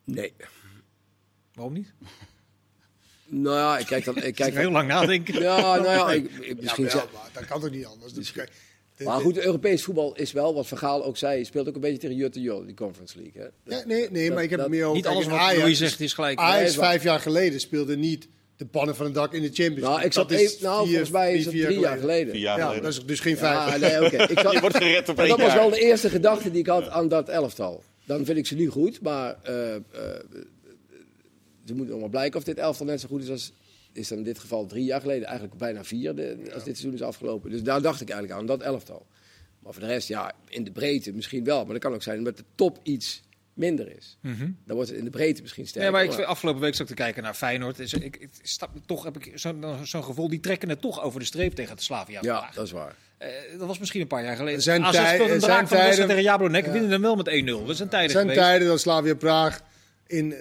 [0.04, 0.32] Nee.
[1.62, 1.92] Waarom niet?
[3.26, 4.16] Nou ja, ik kijk dan...
[4.22, 5.40] Ik Kijk, heel lang nadenken.
[5.42, 6.84] Ja, nou ja, ik, ik- misschien...
[6.84, 8.12] Ja, zeg- maar dat kan toch niet anders?
[8.12, 8.50] Dus, kijk,
[8.98, 11.98] Maar goed, Europees voetbal is wel, wat Vergaal ook zei, je speelt ook een beetje
[11.98, 13.42] tegen Jutte Jol, die Conference League.
[13.42, 13.48] Hè?
[13.64, 14.96] Dat- Ja, nee, nee, maar ik heb dat- het meer over...
[14.96, 16.38] Niet alles wat Ajax- Louis zegt is gelijk.
[16.38, 19.86] Ajax vijf jaar geleden speelde niet de pannen van het dak in de Champions Nou,
[19.90, 20.06] League.
[20.06, 22.32] ik zat Dat is even, nou, vier- volgens mij is vier, het drie jaar geleden.
[22.32, 23.70] Vier jaar Ja, dat is dus geen vijf.
[23.70, 24.22] Ja, nee, oké.
[24.22, 25.56] Ik zat- Je wordt gered op één dat was jaar.
[25.56, 27.82] wel de eerste gedachte die ik had aan dat elftal.
[28.04, 29.80] Dan vind ik ze nu goed, maar eh eh
[31.66, 33.52] het moet nog maar blijken of dit elftal net zo goed is als
[33.94, 36.92] is dan in dit geval drie jaar geleden, eigenlijk bijna vier, de, als dit seizoen
[36.94, 37.50] is afgelopen.
[37.50, 39.06] Dus daar dacht ik eigenlijk aan, dat elftal.
[39.58, 41.62] Maar voor de rest, ja, in de breedte misschien wel.
[41.64, 43.22] Maar dat kan ook zijn omdat de top iets
[43.54, 44.18] minder is.
[44.22, 45.90] Dan wordt het in de breedte misschien sterker.
[45.90, 47.78] Ja, maar ik, maar- afgelopen week zat ik te kijken naar Feyenoord.
[47.78, 51.20] Is, ik, ik, stap, toch heb ik zo'n zo'n gevoel, die trekken het toch over
[51.20, 52.18] de streep tegen het Slavia.
[52.22, 52.54] ja, vandaag.
[52.54, 52.96] dat is waar.
[53.18, 54.62] Eh, dat was misschien een paar jaar geleden.
[54.62, 56.64] Zijn tij- speelde een draak zijn van de tijden- tegen Jablonec.
[56.66, 57.66] Winnen hem wel met 1-0.
[57.66, 58.40] Dat zijn tijden Er zijn geweest.
[58.46, 59.60] tijden dat Slavia Praag
[60.06, 60.40] in eh,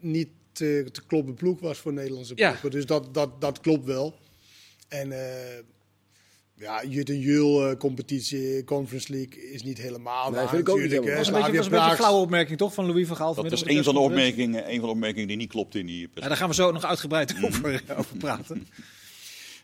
[0.00, 2.48] niet te, te kloppen ploeg was voor Nederlandse Ja.
[2.48, 2.70] ploegen.
[2.70, 4.18] Dus dat, dat, dat klopt wel.
[4.88, 5.58] En eh,
[6.54, 10.68] ja, Jut en Jul eh, competitie, Conference League is niet helemaal Nee, waar vind ik
[10.68, 13.16] ook niet natuurlijk, helemaal Dat was een beetje, een flauwe opmerking toch van Louis van
[13.16, 13.34] Gaal?
[13.34, 15.86] Dat was vanmiddag een van de opmerkingen, een van de opmerkingen die niet klopte in
[15.86, 18.66] die Ja, daar gaan we zo nog uitgebreid over, over praten.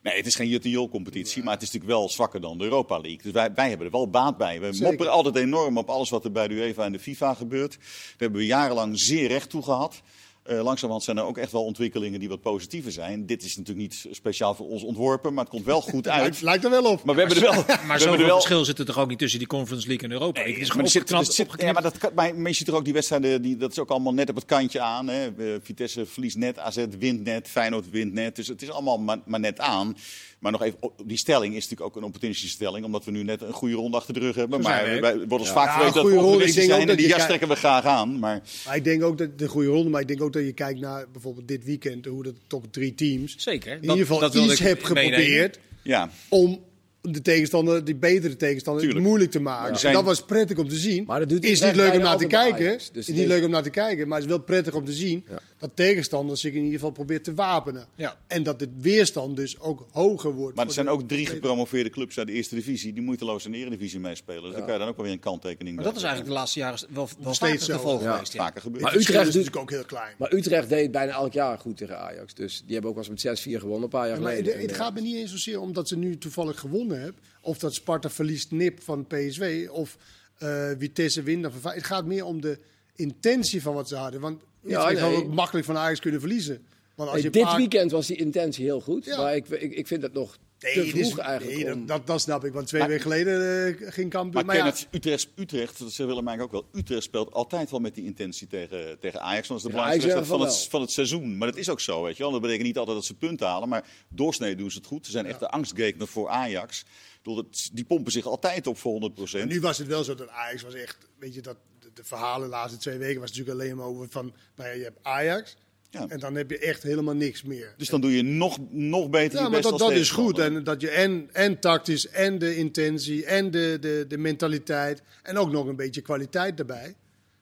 [0.02, 2.98] Nee, het is geen Jutte competitie, maar het is natuurlijk wel zwakker dan de Europa
[2.98, 3.22] League.
[3.22, 4.60] Dus wij, wij hebben er wel baat bij.
[4.60, 4.88] We Zeker.
[4.88, 7.70] mopperen altijd enorm op alles wat er bij de UEFA en de FIFA gebeurt.
[7.72, 10.02] Daar hebben we jarenlang zeer recht toe gehad.
[10.44, 13.26] Eh langzamerhand zijn er ook echt wel ontwikkelingen die wat positiever zijn.
[13.26, 16.20] Dit is natuurlijk niet speciaal voor ons ontworpen, maar het komt wel goed uit.
[16.20, 17.04] Lijkt, lijkt er wel op.
[17.04, 17.64] Maar we hebben er wel.
[17.66, 20.12] we Maar er wel verschil zit er toch ook niet tussen die Conference League en
[20.12, 20.52] Europa League.
[20.52, 22.92] Het is gewoon zit, opgeknapt, zit- ja, maar, dat, maar, je ziet er ook die
[22.92, 25.08] wedstrijden, die, dat is ook allemaal net op het kantje aan.
[25.08, 25.26] Hè.
[25.26, 28.36] Eh, Vitesse verliest net, AZ wint net, Feyenoord wint net.
[28.36, 29.96] Dus het is allemaal maar, maar net aan.
[30.44, 33.42] Maar nog even, die stelling is natuurlijk ook een opportunistische stelling, omdat we nu net
[33.42, 34.60] een goede ronde achter de rug hebben.
[34.60, 36.20] Maar wij worden ons vaak Ja, verweten dat we goede ronde.
[36.20, 38.18] Ik opportunistisch zijn en die jas trekken we graag aan.
[38.18, 40.52] Maar Maar ik denk ook dat de goede ronde, maar ik denk ook dat je
[40.52, 43.68] kijkt naar bijvoorbeeld dit weekend, hoe dat toch drie teams Zeker.
[43.72, 45.12] in Dat- ieder geval dat iets ik heb meenemen.
[45.18, 46.60] geprobeerd ja, om
[47.00, 49.04] de tegenstander, die betere tegenstander, Tuurlijk.
[49.06, 49.78] moeilijk te maken.
[49.78, 51.04] Zijn- Dat was prettig om te zien.
[51.06, 52.64] Maar dat doet is niet leuk om naar te kijken.
[52.78, 54.74] Dus is het niet is- leuk om naar te kijken, maar het is wel prettig
[54.74, 55.38] om te zien Ja.
[55.64, 57.86] Dat tegenstanders zich in ieder geval probeert te wapenen.
[57.94, 58.16] Ja.
[58.26, 60.56] En dat de weerstand dus ook hoger wordt.
[60.56, 63.58] maar er zijn ook drie gepromoveerde clubs uit de eerste divisie die moeiteloos in de
[63.58, 64.42] eredivisie meespelen.
[64.42, 66.34] Dus daar kan je dan ook wel weer een kanttekening Maar bij dat is eigenlijk
[66.34, 68.12] de laatste jaren wel, wel steeds het geval Ja.
[68.12, 68.32] geweest.
[68.32, 68.42] Ja.
[68.44, 68.82] vaker gebeurd.
[68.82, 70.14] Maar Utrecht is natuurlijk ook heel klein.
[70.18, 72.34] Maar Utrecht deed bijna elk jaar goed tegen Ajax.
[72.34, 74.52] Dus die hebben ook wel eens met 6-4 gewonnen een paar jaar Maar geleden.
[74.60, 77.22] het, het gaat me niet eens zozeer omdat ze nu toevallig gewonnen hebben.
[77.40, 79.42] Of dat Sparta verliest nip van PSW.
[79.70, 79.96] Of
[80.38, 81.46] eh Vitesse wint.
[81.62, 82.58] Het gaat meer om de
[82.94, 84.20] intentie van wat ze hadden.
[84.20, 86.66] Want Ja, Utrecht had ook makkelijk van Ajax kunnen verliezen.
[86.94, 89.04] Want als Nee, je dit paar- weekend was die intentie heel goed.
[89.04, 89.16] Ja.
[89.16, 91.62] Maar ik, ik, ik vind het nog Nee, te vroeg eigenlijk.
[91.64, 92.52] nee, om- dat, dat, dat snap ik.
[92.52, 94.34] Want twee Maar- weken geleden eh, ging Cambuur...
[94.34, 96.66] Maar Maar ja, Kenneth, Utrecht, Utrecht, dat ze willen mij ook wel.
[96.72, 99.48] Utrecht speelt altijd wel met die intentie tegen, tegen Ajax.
[99.48, 101.38] Want dat is de belangrijkste wedstrijd van het, van het seizoen.
[101.38, 102.32] Maar dat is ook zo, weet je wel.
[102.32, 103.68] Dat betekent niet altijd dat ze punten halen.
[103.68, 105.04] Maar doorsnee doen ze het goed.
[105.06, 106.84] Ze zijn echt de angstgekner voor Ajax.
[107.22, 110.14] Ik het- Die pompen zich altijd op voor 100 en nu was het wel zo
[110.14, 110.98] dat Ajax was echt...
[111.18, 111.56] Weet je, dat,
[111.94, 114.32] de, verhalen de laatste twee weken was natuurlijk alleen maar over van...
[114.56, 115.56] Nou ja, je hebt Ajax,
[115.90, 116.06] Ja.
[116.08, 117.74] En dan heb je echt helemaal niks meer.
[117.76, 120.38] Dus dan doe je nog, nog beter Ja, je maar dat, als dat is goed.
[120.38, 125.02] En dat je en, en tactisch, en de intentie, en de, de, de mentaliteit.
[125.22, 126.94] En ook nog een beetje kwaliteit erbij.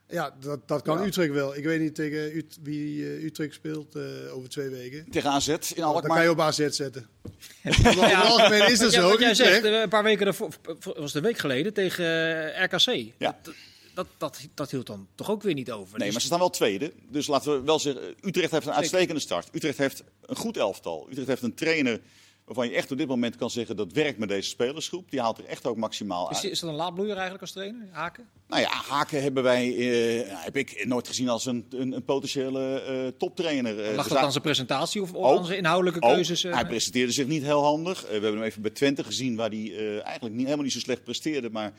[0.08, 1.06] Ja, dat, dat kan Ja.
[1.06, 1.56] Utrecht wel.
[1.56, 4.02] Ik weet niet tegen Ut- wie eh, Utrecht speelt eh,
[4.34, 5.06] over twee weken.
[5.10, 6.16] Tegen AZ in Dan Alkmaar.
[6.16, 7.06] kan je op AZ zetten.
[7.62, 9.08] Het algemeen is dat zo.
[9.08, 10.48] wat jij zegt, eh, een paar weken daarvoor,
[10.96, 13.12] was een week geleden tegen RKC.
[13.18, 13.38] Ja.
[13.42, 13.54] Dat,
[13.94, 15.90] dat, dat, dat hield dan toch ook weer niet over.
[15.98, 16.92] Nee, Dus- maar ze staan wel tweede.
[17.11, 19.48] Dus laten we wel zeggen, Utrecht heeft een uitstekende start.
[19.52, 21.07] Utrecht heeft een goed elftal.
[21.11, 22.00] Utrecht heeft een trainer
[22.44, 25.11] waarvan je echt op dit moment kan zeggen dat werkt met deze spelersgroep.
[25.11, 26.44] Die haalt er echt ook maximaal uit.
[26.44, 27.88] is dat een laadbloeier eigenlijk als trainer?
[27.90, 28.28] Haken?
[28.48, 32.81] Nou ja, Haken hebben wij, eh, heb ik nooit gezien als een, een, een potentiële
[32.81, 33.78] eh, toptrainer.
[33.85, 36.44] Eh, Lag dus dat aan zijn presentatie of aan zijn inhoudelijke keuzes?
[36.44, 36.52] eh?
[36.55, 38.02] Hij presenteerde zich niet heel handig.
[38.02, 40.72] Eh, we hebben hem even bij Twente gezien, waar hij eh, eigenlijk niet, helemaal niet
[40.72, 41.50] zo slecht presteerde.
[41.50, 41.72] Maar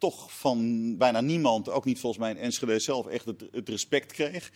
[0.00, 4.12] toch van bijna niemand, ook niet volgens mij in Enschede zelf, echt het, het respect
[4.12, 4.50] kreeg.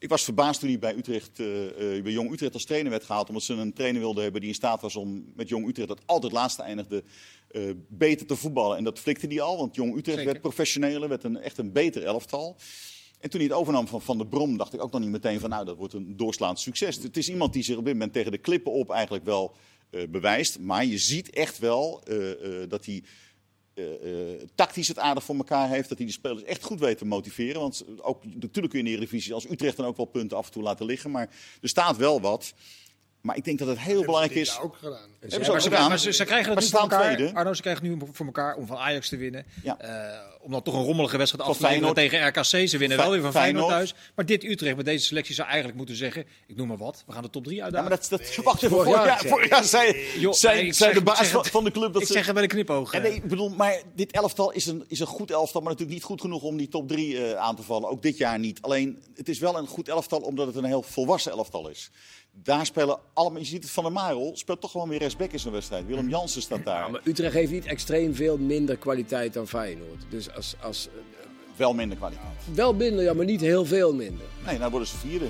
[0.00, 3.04] Ik was verbaasd toen hij bij, Utrecht, eh, eh, bij Jong Utrecht als trainer werd
[3.04, 3.28] gehaald.
[3.28, 6.00] Omdat ze een trainer wilden hebben die in staat was om met Jong Utrecht, dat
[6.06, 7.04] altijd laatste eindigde,
[7.50, 8.76] eh, beter te voetballen.
[8.76, 10.24] En dat flikte hij al, want Jong Utrecht Zeker.
[10.24, 12.56] werd professioneler, werd een, echt een beter elftal.
[13.20, 15.40] En toen hij het overnam van Van der Brom, dacht ik ook nog niet meteen
[15.40, 16.96] van nou, dat wordt een doorslaand succes.
[16.96, 19.54] Het is iemand die zich op dit moment tegen de klippen op eigenlijk wel
[20.08, 20.58] bewijst.
[20.58, 22.02] Maar je ziet echt wel
[22.68, 23.02] dat hij
[24.54, 25.88] tactisch het aardig voor elkaar heeft.
[25.88, 27.60] Dat hij de spelers echt goed weet te motiveren.
[27.60, 30.46] Want ook, natuurlijk kun je in de Eredivisie als Utrecht dan ook wel punten af
[30.46, 31.10] en toe laten liggen.
[31.10, 31.28] Maar
[31.60, 32.54] er staat wel wat.
[33.20, 34.58] Maar ik denk dat het heel Hebben ze belangrijk is.
[34.58, 34.92] ook gedaan.
[35.20, 35.88] Hebben ze maar, ook ze, gedaan.
[35.88, 37.14] maar ze, ze krijgen het ze nu voor elkaar.
[37.14, 37.34] tweede.
[37.34, 39.46] Arno, ze krijgen nu voor elkaar om van Ajax te winnen.
[39.62, 39.78] Ja.
[39.78, 42.68] Eh, om dan toch een rommelige wedstrijd af te tegen RKC.
[42.68, 43.68] Ze winnen wel weer van Feyenoord Feyenoord.
[43.68, 43.94] thuis.
[44.14, 46.24] Maar dit Utrecht met deze selectie zou eigenlijk moeten zeggen...
[46.46, 47.88] Ik noem maar wat, we gaan de top 3 Ja, uitdagen.
[47.88, 50.90] maar dat, dat, wacht even, Vorig jaar vorig jaar zei, Joh, zei, nee, ik zei
[50.90, 52.12] zeg- de baas ik zeg van, de club dat ik ze...
[52.12, 52.92] zeg het met een knipoog.
[52.92, 53.04] Ja, eh.
[53.04, 56.06] nee, ik bedoel, maar dit elftal is een, is een goed elftal, maar natuurlijk niet
[56.08, 57.88] goed genoeg om die top 3 aan te vallen.
[57.90, 58.62] Ook dit jaar niet.
[58.62, 61.90] Alleen, het is wel een goed elftal omdat het een heel volwassen elftal is.
[62.32, 65.38] Daar spelen allemaal, je ziet het van der Marel, speelt toch gewoon weer rechtsback in
[65.38, 65.86] zo'n wedstrijd.
[65.86, 66.84] Willem Jansen staat daar.
[66.84, 70.02] Ja, maar Utrecht heeft niet extreem veel minder kwaliteit dan Feyenoord.
[70.08, 72.26] Dus als, als, eh, Wel minder kwaliteit.
[72.54, 74.26] wel minder, ja, maar niet heel veel minder.
[74.46, 75.26] Nee, nou worden ze vierde.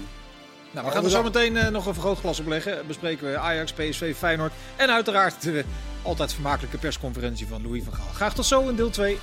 [0.71, 2.87] Nou, we gaan er zo meteen eh, nog een vergrootglas op leggen.
[2.87, 4.53] Bespreken we Ajax, PSV, Feyenoord.
[4.77, 5.65] En uiteraard de
[6.03, 8.07] altijd vermakelijke persconferentie van Louis van Gaal.
[8.13, 9.19] Graag tot zo in deel 2.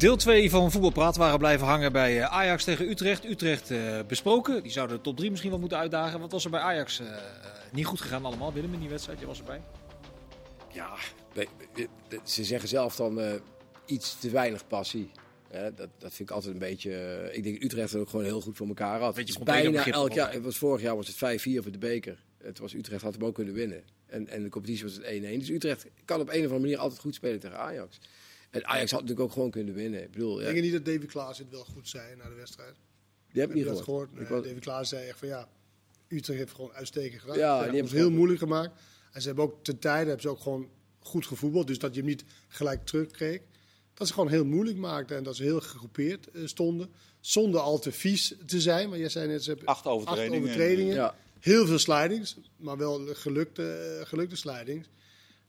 [0.00, 3.24] Deel 2 van Voetbalpraat waren blijven hangen bij eh, Ajax tegen Utrecht.
[3.24, 4.62] Utrecht eh, besproken.
[4.62, 6.20] Die zouden de top 3 misschien wel moeten uitdagen.
[6.20, 7.06] Wat was er bij Ajax eh,
[7.72, 8.52] niet goed gegaan allemaal?
[8.52, 9.60] Willem in die wedstrijd, je was erbij.
[10.72, 10.94] Ja,
[12.24, 13.40] ze zeggen zelf dan
[13.86, 15.10] iets te weinig passie.
[15.50, 17.28] Dat, dat vind ik altijd een beetje.
[17.32, 19.14] ik denk Utrecht het ook gewoon heel goed voor elkaar had.
[19.14, 20.32] Beetje bijna elk jaar.
[20.32, 22.24] Het was vorig jaar was het 5-4 voor de beker.
[22.42, 23.82] Het was Utrecht had hem ook kunnen winnen.
[24.06, 25.08] En, en de competitie was het 1-1.
[25.20, 27.98] Dus Utrecht kan op een of andere manier altijd goed spelen tegen Ajax.
[28.50, 30.02] En Ajax had natuurlijk ook gewoon kunnen winnen.
[30.02, 32.34] Ik bedoel, ja, Denk je niet dat David Klaas het wel goed zei na de
[32.34, 32.74] wedstrijd?
[33.32, 33.84] die heb ik Heb niet gehoord.
[33.84, 34.14] gehoord?
[34.14, 35.48] Nee, was- David Klaas zei echt van ja,
[36.08, 37.38] Utrecht heeft gewoon uitstekend gedaan.
[37.38, 38.80] Ja, Ze die hebben het heel moeilijk gemaakt.
[39.12, 41.66] En ze hebben ook ten tijde hebben ze ook gewoon goed gevoetbald.
[41.66, 43.40] Dus dat je hem niet gelijk terugkreeg.
[43.94, 46.90] Dat ze gewoon heel moeilijk maakten en dat ze heel gegroepeerd eh, stonden.
[47.20, 48.88] Zonder al te vies te zijn.
[48.88, 50.42] Maar jij zei net, ze hebben Acht overtredingen.
[50.42, 50.94] overtredingen.
[50.94, 51.14] Ja.
[51.40, 54.88] Heel veel slidings, maar wel gelukte, eh, gelukte slidings.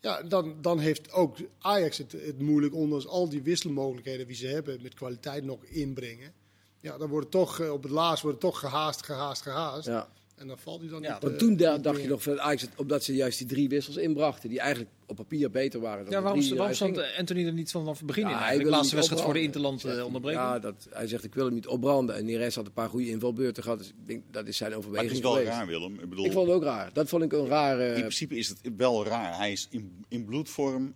[0.01, 4.81] Ja, dan, dan heeft ook Ajax het, moeilijk onder al die wisselmogelijkheden die ze hebben
[4.81, 6.33] met kwaliteit nog inbrengen.
[6.79, 9.87] Ja, dan wordt het toch eh, op het laatst wordt toch gehaast, gehaast, gehaast.
[9.87, 10.09] Ja.
[10.41, 11.21] En dan valt hij dan Ja, niet.
[11.21, 14.49] Want eh, toen dacht je nog van Ajax, omdat ze juist die drie wissels inbrachten,
[14.49, 16.03] die eigenlijk op papier beter waren.
[16.03, 17.17] Dan Ja, de waarom, drie waarom eruit stond.
[17.17, 18.37] Anthony er niet vanaf het begin Ja, in?
[18.37, 20.41] hij wil laatste wedstrijd voor de Interland eh, onderbreken.
[20.41, 22.15] Ja, dat, hij zegt ik wil hem niet opbranden.
[22.15, 23.77] En Neres had een paar goede invalbeurten gehad.
[23.77, 25.51] Dus ik denk dat is zijn Maar overweging het is wel geweest.
[25.51, 25.93] raar, Willem.
[25.99, 26.89] Ik bedoel, Ik vond het ook raar.
[26.93, 27.87] Dat vond ik een rare...
[27.93, 29.37] in principe is het wel raar.
[29.37, 30.93] Hij is in, in bloedvorm.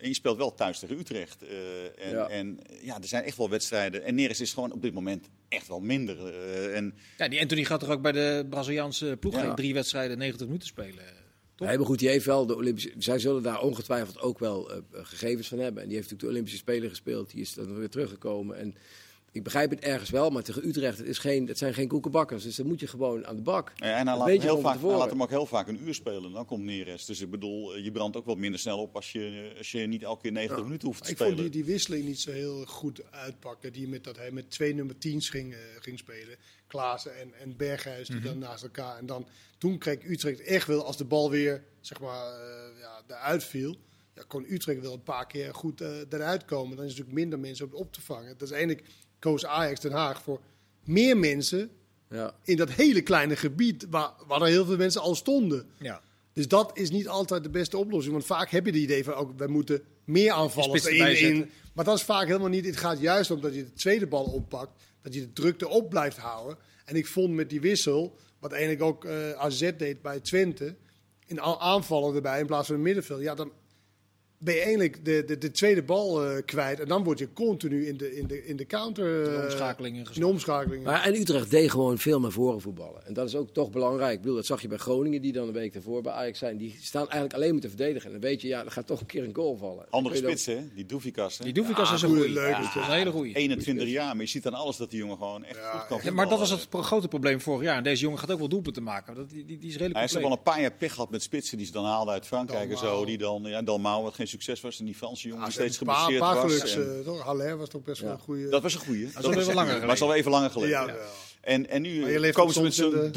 [0.00, 1.42] En je speelt wel thuis tegen Utrecht.
[1.42, 2.28] eh, en, Ja.
[2.28, 4.04] en ja, er zijn echt wel wedstrijden.
[4.04, 6.26] En Neres is gewoon op dit moment echt wel minder.
[6.26, 9.54] eh, en Ja, die Anthony gaat er ook bij de Braziliaanse ploeg Ja.
[9.54, 11.04] drie wedstrijden 90 minuten spelen.
[11.54, 11.68] Toch?
[11.68, 12.92] Nee, maar goed, die heeft wel de Olympische...
[12.98, 15.82] Zij zullen daar ongetwijfeld ook wel eh, gegevens van hebben.
[15.82, 17.30] En die heeft natuurlijk de Olympische Spelen gespeeld.
[17.30, 18.56] Die is dan weer teruggekomen.
[18.56, 18.74] En
[19.32, 22.42] ik begrijp het ergens wel, maar tegen Utrecht, het, is geen, het zijn geen koekenbakkers.
[22.42, 23.72] Dus dan moet je gewoon aan de bak.
[23.74, 25.68] Ja, en hij laat, weet hem je heel vaak, hij laat hem ook heel vaak
[25.68, 26.32] een uur spelen.
[26.32, 27.04] Dan komt Neres.
[27.04, 29.78] Dus ik bedoel, eh, je brandt ook wat minder snel op als je, als je
[29.78, 31.36] niet elke keer 90 minuten hoeft te Ik spelen.
[31.36, 33.72] vond die, die wisseling niet zo heel goed uitpakken.
[33.72, 36.36] Die met, dat hij met twee nummer 10's ging, eh, ging spelen.
[36.66, 38.98] Klaassen en, en Berghuis die dan naast elkaar.
[38.98, 39.26] En dan,
[39.58, 43.76] toen kreeg Utrecht echt wel, als de bal weer zeg maar, eh, ja, eruit viel.
[44.14, 46.76] Ja, kon Utrecht wel een paar keer goed eh, eruit komen.
[46.76, 48.38] Dan is er natuurlijk minder mensen op, op te vangen.
[48.38, 48.86] Dat is eigenlijk
[49.20, 50.40] koos Ajax Den Haag voor
[50.84, 51.70] meer mensen
[52.08, 52.34] Ja.
[52.44, 55.66] in dat hele kleine gebied waar, waar er heel veel mensen al stonden.
[55.78, 56.00] Ja.
[56.32, 58.12] Dus dat is niet altijd de beste oplossing.
[58.12, 60.82] Want vaak heb je het idee van, ook, we moeten meer aanvallen.
[60.84, 61.50] erbij zetten.
[61.74, 62.64] Maar dat is vaak helemaal niet.
[62.66, 64.70] Het gaat juist om dat je de tweede bal oppakt.
[65.02, 66.58] Dat je de drukte op blijft houden.
[66.84, 70.74] En ik vond met die wissel, wat eigenlijk ook eh, AZ deed bij Twente,
[71.26, 73.20] in a- aanvallen erbij in plaats van een middenveld.
[73.20, 73.52] Ja, dan
[74.42, 76.80] ben je eigenlijk de, de, de tweede bal eh, kwijt.
[76.80, 79.24] En dan word je continu in de, in de, in de counter...
[79.24, 80.32] De eh, omschakelingen in de gestopt.
[80.32, 80.84] omschakeling.
[80.84, 83.06] Maar en Utrecht deed gewoon veel naar voren voetballen.
[83.06, 84.12] En dat is ook toch belangrijk.
[84.14, 86.56] Ik bedoel, dat zag je bij Groningen, die dan een week daarvoor bij Ajax zijn.
[86.56, 88.06] Die staan eigenlijk alleen moeten verdedigen.
[88.06, 89.86] En dan weet je, ja, er gaat toch een keer een goal vallen.
[89.90, 90.64] Andere spitsen, hè?
[90.74, 91.38] die Doefikas.
[91.38, 92.34] Die Doefikas Ja, is een goeie, goeie.
[92.40, 93.34] leuk, Ja, is een hele goeie.
[93.34, 96.00] 21 jaar, maar je ziet aan alles dat die jongen gewoon echt Ja, goed kan
[96.02, 97.76] Ja, maar dat was het pro- grote probleem vorig jaar.
[97.76, 99.14] En deze jongen gaat ook wel doelpunten maken.
[99.14, 101.22] Dat, die, die, die is redelijk Hij heeft wel een paar jaar pech gehad met
[101.22, 103.04] spitsen die ze dan haalden uit Frankrijk en zo.
[103.04, 104.78] Die dan, ja, Dalmau, wat geen succes was.
[104.78, 106.52] En die Franse jongen die Ja, steeds een paar, geblesseerd paar was.
[106.52, 107.22] geluks, En- eh, toch?
[107.22, 108.48] Haller was toch best wel een goede.
[108.48, 110.86] dat was een is alweer was wel langer Maar is alweer even langer geleden.
[110.86, 110.94] ja.
[111.40, 113.10] En, en nu komen ze met zo'n de-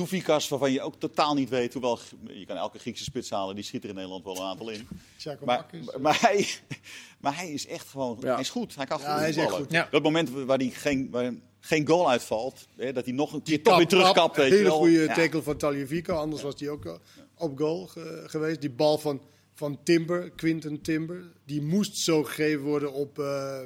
[0.50, 1.74] waarvan je ook totaal niet weet.
[1.74, 4.70] Hoewel, je kan elke Griekse spits halen, die schiet er in Nederland wel een aantal
[4.70, 4.88] in.
[4.90, 5.80] Maar, Giacomakis.
[6.02, 6.48] maar, hij,
[7.22, 8.32] maar hij is echt gewoon, Ja.
[8.32, 8.76] hij is goed.
[8.76, 9.60] Hij kan Ja, goed hij voetballen.
[9.60, 9.72] goed.
[9.72, 9.88] Ja.
[9.92, 13.64] Dat moment waar hij geen, waar geen goal uitvalt, hè, dat hij nog een keer
[13.64, 14.36] toch weer kap- terugkapt.
[14.36, 15.14] je hele goede Ja.
[15.14, 16.94] tackle van Taljevico, anders was die ook eh,
[17.38, 18.62] op goal ge- geweest.
[18.62, 19.22] Die bal van,
[19.54, 23.60] van Timber, Quinten Timber, die moest zo gegeven worden op, eh,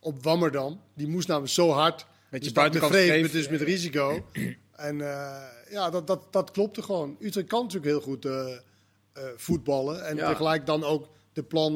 [0.00, 0.80] op Wammerdam.
[0.94, 2.06] Die moest namelijk zo hard.
[2.30, 3.32] Beetje dus buitenkant gegeven.
[3.32, 4.26] dus met risico.
[4.72, 7.16] en eh, ja, dat, dat, dat klopte gewoon.
[7.20, 8.46] Utrecht kan natuurlijk heel goed eh,
[9.36, 10.06] voetballen.
[10.06, 10.28] En Ja.
[10.30, 11.72] tegelijk dan ook de plan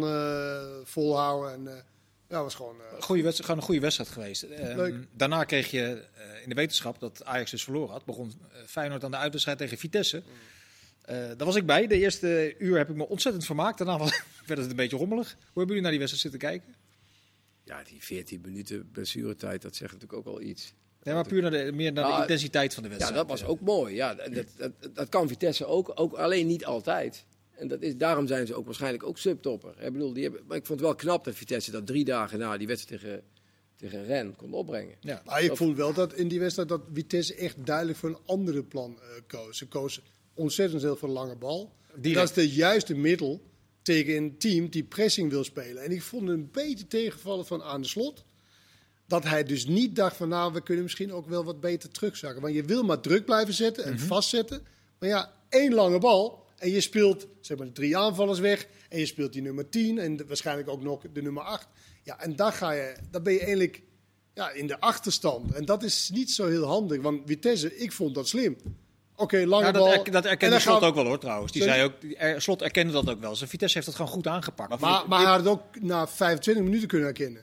[0.85, 1.53] volhouden.
[1.53, 1.85] En
[2.29, 2.77] ja, was gewoon...
[2.81, 4.43] eh, Goeie wedstrijd, gewoon een goede wedstrijd geweest.
[4.43, 4.95] Ehm, Leuk.
[5.13, 6.05] Daarna kreeg je
[6.43, 8.05] in de wetenschap dat Ajax dus verloren had.
[8.05, 8.33] Begon
[8.67, 10.17] Feyenoord aan de uitwedstrijd tegen Vitesse.
[10.17, 10.23] Eh,
[11.13, 11.87] daar was ik bij.
[11.87, 13.79] De eerste uur heb ik me ontzettend vermaakt.
[13.79, 15.29] Daarna was, werd het een beetje rommelig.
[15.33, 16.75] Hoe hebben jullie naar die wedstrijd zitten kijken?
[17.65, 20.75] Ja, die 14 minuten blessuretijd, dat zegt natuurlijk ook wel iets.
[21.03, 23.29] Nee, maar puur naar de, meer naar de Ah, intensiteit van de Ja, wedstrijd.
[23.29, 23.95] dat was ook mooi.
[23.95, 27.25] Ja, dat, dat, dat kan Vitesse ook, ook, alleen niet altijd.
[27.55, 29.75] En dat is, daarom zijn ze ook waarschijnlijk ook subtopper.
[29.83, 32.39] Ik, bedoel, die hebben, maar ik vond het wel knap dat Vitesse dat drie dagen
[32.39, 33.23] na die wedstrijd tegen,
[33.77, 34.95] tegen Ren kon opbrengen.
[35.01, 35.23] Ja.
[35.25, 38.63] Maar ik vond wel dat in die wedstrijd dat Vitesse echt duidelijk voor een andere
[38.65, 39.59] plan eh, koos.
[39.59, 40.01] Ze koos
[40.35, 41.73] ontzettend heel voor de lange bal.
[41.97, 42.15] Direct.
[42.29, 43.43] Dat is de juiste middel
[43.83, 45.83] tegen een team die pressing wil spelen.
[45.83, 48.25] En ik vond het een beetje tegenvallen van aan de slot.
[49.07, 52.43] Dat hij dus niet dacht van nou, we kunnen misschien ook wel wat beter terugzakken.
[52.43, 54.67] Want je wil maar druk blijven zetten en vastzetten.
[54.99, 58.67] Maar ja, één lange bal en je speelt zeg maar de drie aanvallers weg.
[58.89, 61.69] En je speelt die nummer 10 en de- waarschijnlijk ook nog de nummer 8.
[62.03, 63.83] Ja, en daar, ga je, daar ben je eigenlijk
[64.35, 65.53] ja, in de achterstand.
[65.53, 67.01] En dat is niet zo heel handig.
[67.03, 68.57] Want Vitesse, ik vond dat slim.
[69.23, 69.93] Oké, lange Ja, dat, bal.
[69.93, 71.53] er, dat En erkende Slot gaan- ook wel hoor trouwens.
[71.53, 71.77] Die Sorry?
[71.77, 73.37] zei ook, die er- Slot erkende dat ook wel.
[73.37, 74.81] Zijn Vitesse heeft dat gewoon goed aangepakt.
[74.81, 77.43] Maar, maar hij had het ook na 25 minuten kunnen herkennen.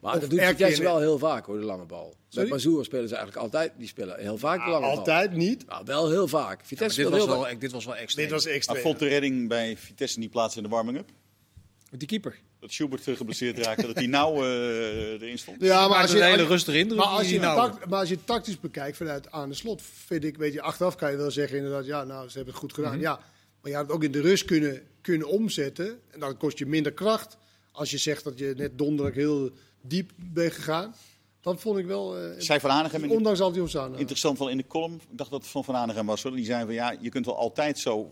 [0.00, 0.40] Maar Of dat doet.
[0.40, 2.14] Vitesse wel heel vaak hoor, de lange bal.
[2.28, 2.48] Sorry?
[2.50, 4.98] Met Mazur spelen ze eigenlijk altijd, die spelen heel vaak de lange bal.
[4.98, 5.66] Altijd niet.
[5.66, 6.50] Nou, wel heel vaak.
[6.50, 8.26] Ja, maar Vitesse dit, speelt was heel wel, dit was wel extreem.
[8.26, 8.72] Dit was extra.
[8.72, 11.08] Maar vond de redding bij Vitesse die plaats in de warming-up?
[11.90, 12.38] Met die keeper.
[12.60, 15.60] Dat Schubert eh, geblesseerd raakte, dat hij nou eh, erin stond?
[15.62, 16.98] Ja, maar Maar als een je, hele je- rustige indruk.
[16.98, 19.82] maar als, je nou- tact- maar als je het tactisch bekijkt vanuit aan de slot,
[19.82, 22.62] vind ik, weet je, achteraf kan je wel zeggen inderdaad, ja, nou, ze hebben het
[22.62, 22.92] goed gedaan.
[22.92, 23.00] Mhm.
[23.00, 23.20] Ja,
[23.60, 26.00] maar je had het ook in de rust kunnen, kunnen omzetten.
[26.10, 27.36] En dan kost je minder kracht.
[27.72, 29.50] Als je zegt dat je net donderdag heel
[29.82, 30.94] diep bent gegaan,
[31.40, 33.98] dan vond ik wel, eh, Zei Van de ondanks al die omstaan.
[33.98, 36.32] Interessant wel in de column, ik dacht dat het van Van Hanegem was, hoor.
[36.32, 38.10] die zei van ja, je kunt wel altijd zo,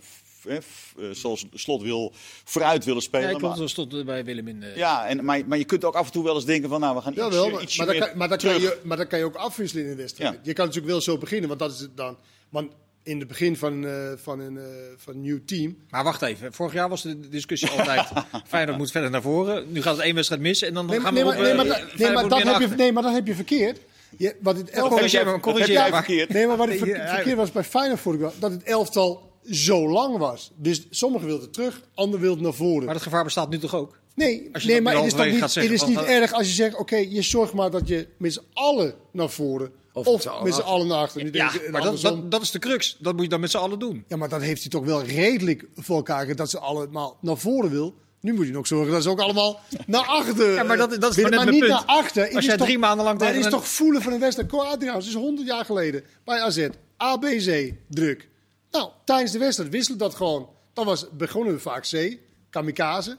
[1.13, 2.13] zoals Slot wil,
[2.45, 3.29] vooruit willen spelen.
[3.29, 4.73] Ja, ik maar, klopt, dat stond bij Willem in de...
[4.77, 6.97] ja, en, maar, maar je kunt ook af en toe wel eens denken van nou,
[6.97, 8.97] we gaan iets, Jawel, maar, ietsje maar, dan meer kan, maar, dan kan je, maar
[8.97, 10.33] dan kan je ook afwisselen in een wedstrijd.
[10.35, 10.41] Ja.
[10.43, 12.17] Je kan natuurlijk wel zo beginnen, want dat is het dan.
[12.49, 12.73] Want
[13.03, 14.65] in het begin van, eh, van, een, eh,
[14.97, 15.77] van een nieuw team.
[15.91, 16.53] Maar wacht even.
[16.53, 18.07] Vorig jaar was de discussie altijd...
[18.49, 19.73] Feyenoord moet verder naar voren.
[19.73, 21.57] Nu gaat het één wedstrijd mis en dan Nee, gaan maar, we nee, op...
[21.57, 23.35] maar, nee, eh, maar, dat- nee, maar dat heb je, nee, maar dat heb je
[23.35, 23.79] verkeerd.
[24.17, 26.29] Je, wat het elftal, corrigeer corrigeer verkeerd.
[26.29, 29.89] Nee, maar wat ver- Ja, verkeerd was bij Feyenoord vorig jaar, dat het elftal zo
[29.89, 30.53] lang was.
[30.57, 32.85] Dus sommigen wilden terug, anderen wilden naar voren.
[32.85, 33.99] Maar dat gevaar bestaat nu toch ook?
[34.15, 36.47] Nee, Als je nee maar het is toch niet, zeggen, het is niet erg als
[36.47, 39.71] je zegt, oké, je zorgt maar dat je met z'n allen naar voren.
[39.93, 41.23] Of Of, met z'n allen naar achter.
[41.23, 42.97] Nu Ja, maar dat, dat, dat is de crux.
[43.01, 44.05] Dat moet je dan met z'n allen doen.
[44.09, 47.71] Ja, maar dat heeft hij toch wel redelijk voor elkaar dat ze allemaal naar voren
[47.71, 47.95] wil.
[48.21, 50.55] Nu moet je nog zorgen dat ze ook allemaal naar achter.
[50.55, 51.71] Ja, maar dat- dat is maar niet punt.
[51.73, 52.23] naar achter.
[52.25, 54.21] Het Als is jij toch- drie maanden lang Dat is een- toch voelen van een
[54.21, 54.51] wedstrijd.
[54.51, 56.69] Ko Adriaans is 100 jaar geleden bij AZ.
[56.97, 58.29] ABC, druk.
[58.71, 60.49] Nou, tijdens de wedstrijd wisselde dat gewoon.
[60.73, 62.17] Dan was, begonnen we vaak C,
[62.51, 63.17] kamikaze.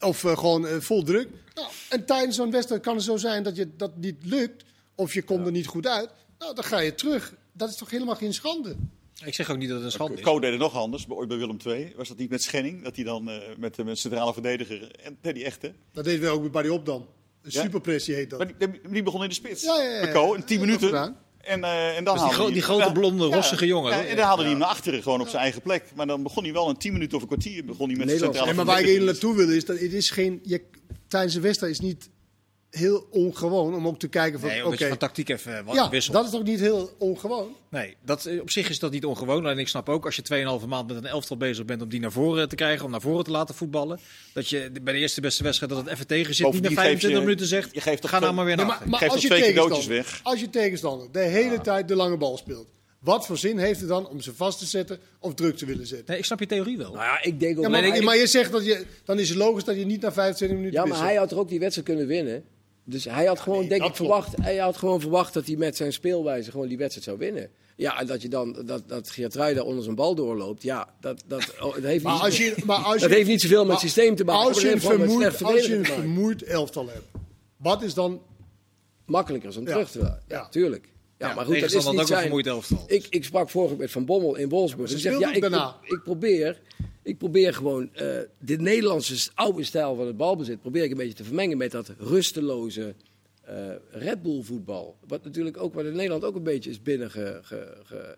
[0.00, 1.28] Of eh, gewoon eh, vol druk.
[1.54, 4.64] Nou, en tijdens zo'n wedstrijd kan het zo zijn dat je dat niet lukt.
[4.94, 6.10] Of je komt er niet goed uit.
[6.38, 7.34] Nou, dan ga je terug.
[7.52, 8.76] Dat is toch helemaal geen schande?
[9.24, 10.20] Ik zeg ook niet dat het een schande is.
[10.22, 11.92] Co deed het nog anders, bij- ooit bij Willem II.
[11.96, 12.82] Was dat niet met Schenning?
[12.84, 15.72] Dat hij dan eh, met de centrale verdediger, en nee, die echte.
[15.92, 17.00] Dat deden we ook bij die Opdam.
[17.42, 17.62] Een Ja?
[17.62, 18.38] superpressie heet dat.
[18.38, 19.62] Maar die, die begon in de spits.
[19.62, 20.12] Ja, ja, ja.
[20.12, 21.16] Co, in 10 Dat minuten.
[21.40, 23.92] En, uh, en dan dus die, gro die grote blonde, rossige jongen.
[23.92, 25.84] Ja, en dan haalde hij hem naar achteren, gewoon op zijn eigen plek.
[25.94, 28.18] Maar dan begon hij wel een 10 minuten of een kwartier begon hij met de
[28.18, 30.40] centrale nee, Maar waar ik even naartoe wil is, dat het is geen...
[30.44, 30.62] Je,
[31.08, 32.08] tijdens de wedstrijd is niet
[32.70, 34.48] heel ongewoon om ook te kijken van...
[34.48, 37.56] Nee, oké, van tactiek even wat ja, dat is toch niet heel ongewoon?
[37.70, 39.46] Nee, dat, eh, op zich is dat niet ongewoon.
[39.48, 40.22] En ik snap ook als je
[40.62, 43.00] 2,5 maand met een elftal bezig bent om die naar voren te krijgen, om naar
[43.00, 44.00] voren te laten voetballen.
[44.32, 46.44] Dat je bij de eerste beste wedstrijd dat het even tegen zit.
[46.44, 48.56] Bovendien niet na 25 geef je- minuten zegt, je geeft toch ga nou maar weer
[48.56, 48.90] Nee, naar maar, achteren.
[48.90, 50.32] maar Geef als, je toch twee cadeautjes tegenstander, weg?
[50.32, 52.68] als je tegenstander de hele tijd de lange bal speelt,
[53.00, 55.86] wat voor zin heeft het dan om ze vast te zetten of druk te willen
[55.86, 56.06] zetten?
[56.08, 56.92] Nee, ik snap je theorie wel.
[56.92, 57.62] Nou ja, ik denk ook...
[57.64, 59.86] Ja, maar, nee, ik- maar je zegt dat je, dan is het logisch dat je
[59.86, 61.10] niet na 25 minuten Ja, maar wisselt.
[61.10, 62.44] hij had er ook die wedstrijd kunnen winnen.
[62.90, 65.76] Dus hij had gewoon, nee, denk ik, verwacht, hij had gewoon verwacht dat hij met
[65.76, 67.50] zijn speelwijze gewoon die wedstrijd zou winnen.
[67.76, 70.62] Ja, en dat je dan dat, dat onder zijn bal doorloopt.
[70.62, 73.28] Ja, dat, dat, oh, dat heeft Maar niet, als je, maar als dat je, heeft
[73.28, 74.46] niet zoveel met het systeem te maken.
[74.46, 77.04] Als maar je, een vermoeid, als je een vermoeid elftal hebt,
[77.56, 78.22] wat is dan...
[79.06, 79.72] Makkelijker is om Ja.
[79.72, 80.48] terug te Ja, Ja.
[80.48, 80.88] tuurlijk.
[81.18, 82.20] Ja, Ja, maar goed, dat is niet ook een zijn...
[82.20, 82.84] vermoeid elftal.
[82.86, 84.88] Ik, ik sprak vorige week met Van Bommel in Wolfsburg.
[84.90, 85.76] ze en die zegt, ja, ik, daarna.
[85.82, 86.60] ik, probeer,
[87.02, 88.06] ik probeer gewoon eh
[88.38, 90.60] de Nederlandse oude stijl van het balbezit...
[90.60, 92.94] probeer ik een beetje te vermengen met dat rusteloze
[93.44, 94.96] eh Red Bull voetbal.
[95.06, 98.16] Wat natuurlijk ook wat in Nederland ook een beetje is binnen ge, ge, ge-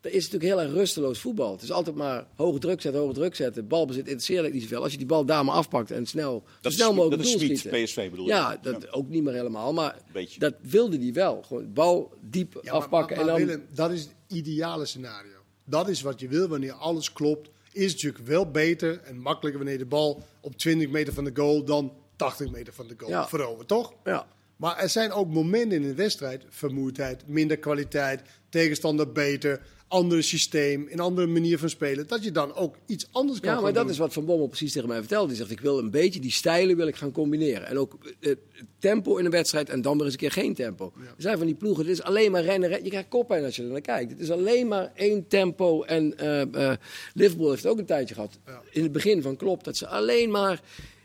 [0.00, 1.52] er is natuurlijk heel erg rusteloos voetbal.
[1.52, 3.66] Het is altijd maar hoge druk zetten, hoge druk zetten.
[3.68, 4.82] Balbezit interesseert ik niet zoveel.
[4.82, 7.40] Als je die bal daar maar afpakt en snel, zo Dat is, snel mogelijk dat
[7.40, 7.62] is.
[7.62, 8.30] PSV bedoel je?
[8.32, 9.72] Ja, dat ook niet meer helemaal.
[9.72, 10.38] Maar Beetje.
[10.40, 11.42] dat wilde hij wel.
[11.42, 13.16] Gewoon bal diep Ja, maar- afpakken.
[13.16, 15.30] maar, maar en dan, Willem, dat is het ideale scenario.
[15.64, 17.50] Dat is wat je wil wanneer alles klopt.
[17.72, 21.64] Is natuurlijk wel beter en makkelijker wanneer de bal op 20 meter van de goal
[21.64, 23.28] dan 80 meter van de goal Ja.
[23.28, 23.92] verovert, toch?
[24.04, 24.26] ja.
[24.62, 30.86] Maar er zijn ook momenten in een wedstrijd, vermoeidheid, minder kwaliteit, tegenstander beter, ander systeem,
[30.90, 33.82] een andere manier van spelen, dat je dan ook iets anders kan ja, maar dat
[33.82, 33.92] doen.
[33.92, 35.28] is wat Van Bommel precies tegen mij vertelde.
[35.28, 37.66] Die zegt, ik wil een beetje die stijlen wil ik gaan combineren.
[37.66, 38.38] En ook eh, het
[38.78, 40.92] tempo in een wedstrijd en dan weer eens een keer geen tempo.
[40.96, 42.84] Er zijn van die ploegen, het is alleen maar rennen, rennen.
[42.84, 44.10] Je krijgt koppijn als je er naar kijkt.
[44.10, 45.82] Het is alleen maar één tempo.
[45.82, 46.76] En eh eh,
[47.14, 48.38] Liverpool heeft het ook een tijdje gehad.
[48.70, 50.60] In het begin van Klopp, dat ze alleen maar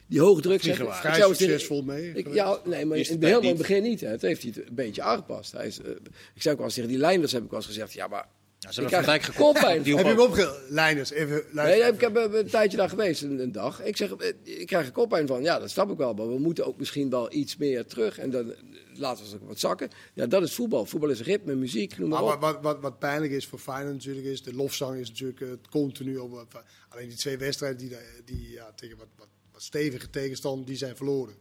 [0.08, 0.94] die hoge druk zetten.
[0.94, 2.12] Vrij zou succesvol mee.
[2.14, 3.58] Ik, ja, nee, maar in Eerste het, begin, in het niet.
[3.68, 4.02] begin niet.
[4.02, 4.08] Hè.
[4.08, 5.52] Het heeft hij een beetje aangepast.
[5.52, 5.90] Hij is, eh,
[6.36, 8.28] ik zei ook wel eens tegen die Leinders heb ik wel eens gezegd, ja, maar
[8.60, 9.60] Ja, ik ze hebben Van krijg Dijk gekocht.
[9.60, 9.82] koppijn.
[9.84, 10.60] Die Heb je hem ook- opge...
[10.70, 13.84] Leiders, even Nee, ik heb eh, een tijdje daar geweest, een, een dag.
[13.84, 15.42] Ik zeg, eh, ik krijg er koppijn van.
[15.44, 16.14] Ja, dat snap ik wel.
[16.14, 18.18] Maar we moeten ook misschien wel iets meer terug.
[18.20, 18.54] En dan
[18.94, 19.90] laten we wat zakken.
[20.14, 20.86] Ja, dat is voetbal.
[20.86, 22.42] Voetbal is ritme, muziek, noem maar Maar op.
[22.42, 26.18] wat, wat, wat, pijnlijk is voor Feyenoord natuurlijk is, de lofzang is natuurlijk het continu
[26.18, 26.64] op.
[26.90, 29.08] alleen die twee wedstrijden die, daar- die ja, tegen wat
[29.58, 31.36] stevige tegenstand, die zijn verloren.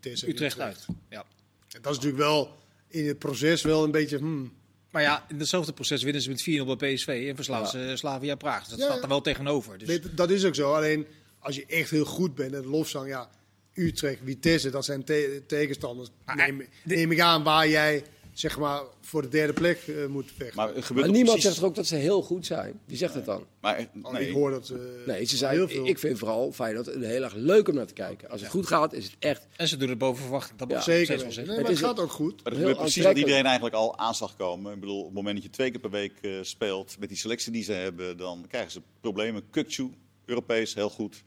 [0.00, 0.86] En Utrecht uit.
[1.10, 1.24] Ja.
[1.68, 2.54] En dat is natuurlijk wel
[2.88, 4.18] in het proces wel een beetje.
[4.18, 4.52] Hmm,
[4.90, 8.34] Maar ja, in hetzelfde proces winnen ze met 4-0 bij PSV en verslaan ze Slavia
[8.34, 8.60] Praag.
[8.60, 9.78] Dus dat Ja, staat er wel tegenover.
[9.78, 10.74] Dus dit- dat is ook zo.
[10.74, 11.06] Alleen
[11.38, 13.30] als je echt heel goed bent, en de lofzang, ja,
[13.74, 16.08] Utrecht, Vitesse, dat zijn te- tegenstanders.
[16.24, 20.30] Maar, Neem, neem ik aan waar jij zeg maar voor de derde plek eh, moet
[20.36, 20.56] vechten.
[20.56, 22.80] Maar, het gebeurt Maar ook niemand precies- zegt toch ook dat ze heel goed zijn?
[22.84, 23.46] Wie zegt het dan?
[23.60, 24.28] Maar, eh, Oh, nee.
[24.28, 24.68] Ik hoor dat.
[24.68, 25.86] eh, Nee, ze heel zijn, veel.
[25.86, 28.30] ik vind vooral Feyenoord heel erg leuk om naar te kijken.
[28.30, 29.46] Als het goed gaat, is het echt...
[29.56, 30.58] En ze doen het boven verwachting.
[30.58, 31.16] Dat ik Zeker.
[31.18, 31.26] wel.
[31.26, 32.30] Nee, maar Het het gaat ook goed.
[32.34, 34.72] Maar dat Heel gebeurt precies wat iedereen eigenlijk al aan zag komen.
[34.74, 37.18] Ik bedoel, op het moment dat je twee keer per week eh, speelt met die
[37.18, 39.50] selectie die ze hebben, dan krijgen ze problemen.
[39.50, 39.90] Kukcu,
[40.24, 41.22] Europees, heel goed.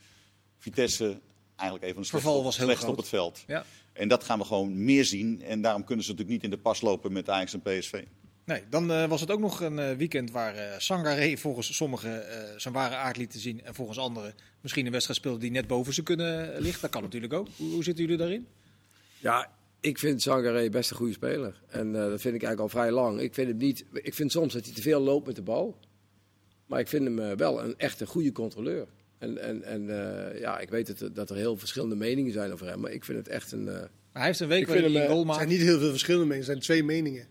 [0.58, 1.20] Vitesse,
[1.56, 3.44] eigenlijk een van de slechtste, was heel slechtste op het veld.
[3.48, 3.66] Ja.
[3.96, 5.42] En dat gaan we gewoon meer zien.
[5.42, 8.04] En daarom kunnen ze natuurlijk niet in de pas lopen met Ajax en PSV.
[8.46, 12.30] Nee, dan eh, was het ook nog een eh, weekend waar eh Sangaré volgens sommigen
[12.30, 13.64] eh, zijn ware aard liet zien.
[13.64, 16.82] En volgens anderen misschien een wedstrijd speelde die net boven ze kunnen liggen.
[16.82, 17.48] Dat kan natuurlijk ook.
[17.58, 18.48] Hoe, hoe zitten jullie daarin?
[19.20, 21.62] Ja, ik vind Sangaré best een goede speler.
[21.68, 23.20] En eh, dat vind ik eigenlijk al vrij lang.
[23.20, 25.80] Ik vind, hem niet, ik vind soms dat hij te veel loopt met de bal.
[26.66, 28.88] Maar ik vind hem wel een echt een goede controleur.
[29.20, 32.68] En, en, en eh, ja, ik weet dat, dat er heel verschillende meningen zijn over
[32.68, 32.80] hem.
[32.80, 33.68] Maar ik vind het echt een...
[33.68, 35.48] eh, Maar hij heeft een week Ik waarin vind hij hem, een goal Er zijn
[35.58, 36.48] niet heel veel verschillende meningen.
[36.48, 37.22] Er zijn twee meningen.
[37.22, 37.28] er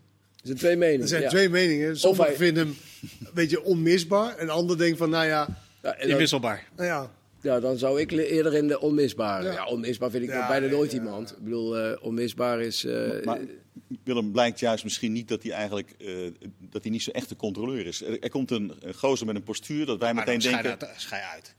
[0.47, 1.03] zijn twee meningen.
[1.03, 1.29] Er zijn ja.
[1.29, 1.99] twee meningen.
[1.99, 2.77] Sommigen hij- vinden hem
[3.21, 4.37] een beetje onmisbaar.
[4.37, 6.69] En anderen denken van, nou ja, Ja, Inwisselbaar.
[6.77, 7.11] nou ja.
[7.45, 9.45] Ja, dan zou ik eerder in de onmisbare.
[9.45, 9.53] Ja.
[9.53, 10.97] Ja, onmisbaar vind ik Ja, nog bijna nooit ja.
[10.99, 11.31] iemand.
[11.31, 12.85] Ik bedoel, eh, onmisbaar is...
[12.85, 13.39] eh, Maar
[14.05, 16.09] Willem blijkt juist misschien niet dat hij eigenlijk eh,
[16.71, 18.03] dat hij niet zo'n echte controleur is.
[18.03, 20.71] Er, er komt een, een gozer met een postuur dat wij Maar meteen denken...
[20.81, 21.55] uit, schei uit.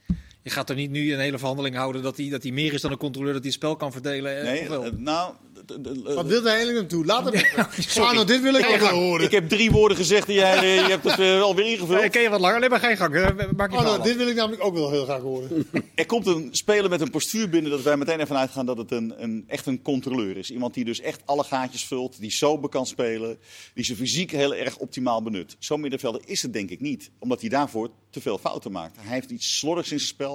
[0.46, 2.82] Je gaat er niet nu een hele verhandeling houden dat hij, dat hij meer is
[2.82, 4.38] dan een controleur, dat hij het spel kan verdelen.
[4.38, 4.84] eh, Nee, of wel?
[4.86, 5.34] eh, nou...
[5.66, 7.06] d- Wat wil hij eigenlijk naartoe?
[7.06, 7.34] Laat hem.
[7.72, 8.08] sorry.
[8.10, 9.26] Sano, dit wil ik wel horen.
[9.26, 12.04] Ik heb drie woorden gezegd en jij eh, je hebt het eh, alweer ingevuld.
[12.04, 13.16] ik ken je wat langer, nee, maar geen gang.
[13.16, 15.68] eh, Maak je Oh, nou, dit wil ik namelijk ook wel heel graag horen.
[15.96, 18.92] Er komt een speler met een postuur binnen dat wij meteen ervan uitgaan dat het
[18.92, 20.52] een, een, echt een controleur is.
[20.52, 23.38] Iemand die dus echt alle gaatjes vult, die sober kan spelen,
[23.74, 25.56] die zijn fysiek heel erg optimaal benut.
[25.60, 28.98] Zo'n middenvelder is het denk ik niet, omdat hij daarvoor te veel fouten maakt.
[29.00, 30.34] Hij heeft iets slordigs in zijn spel.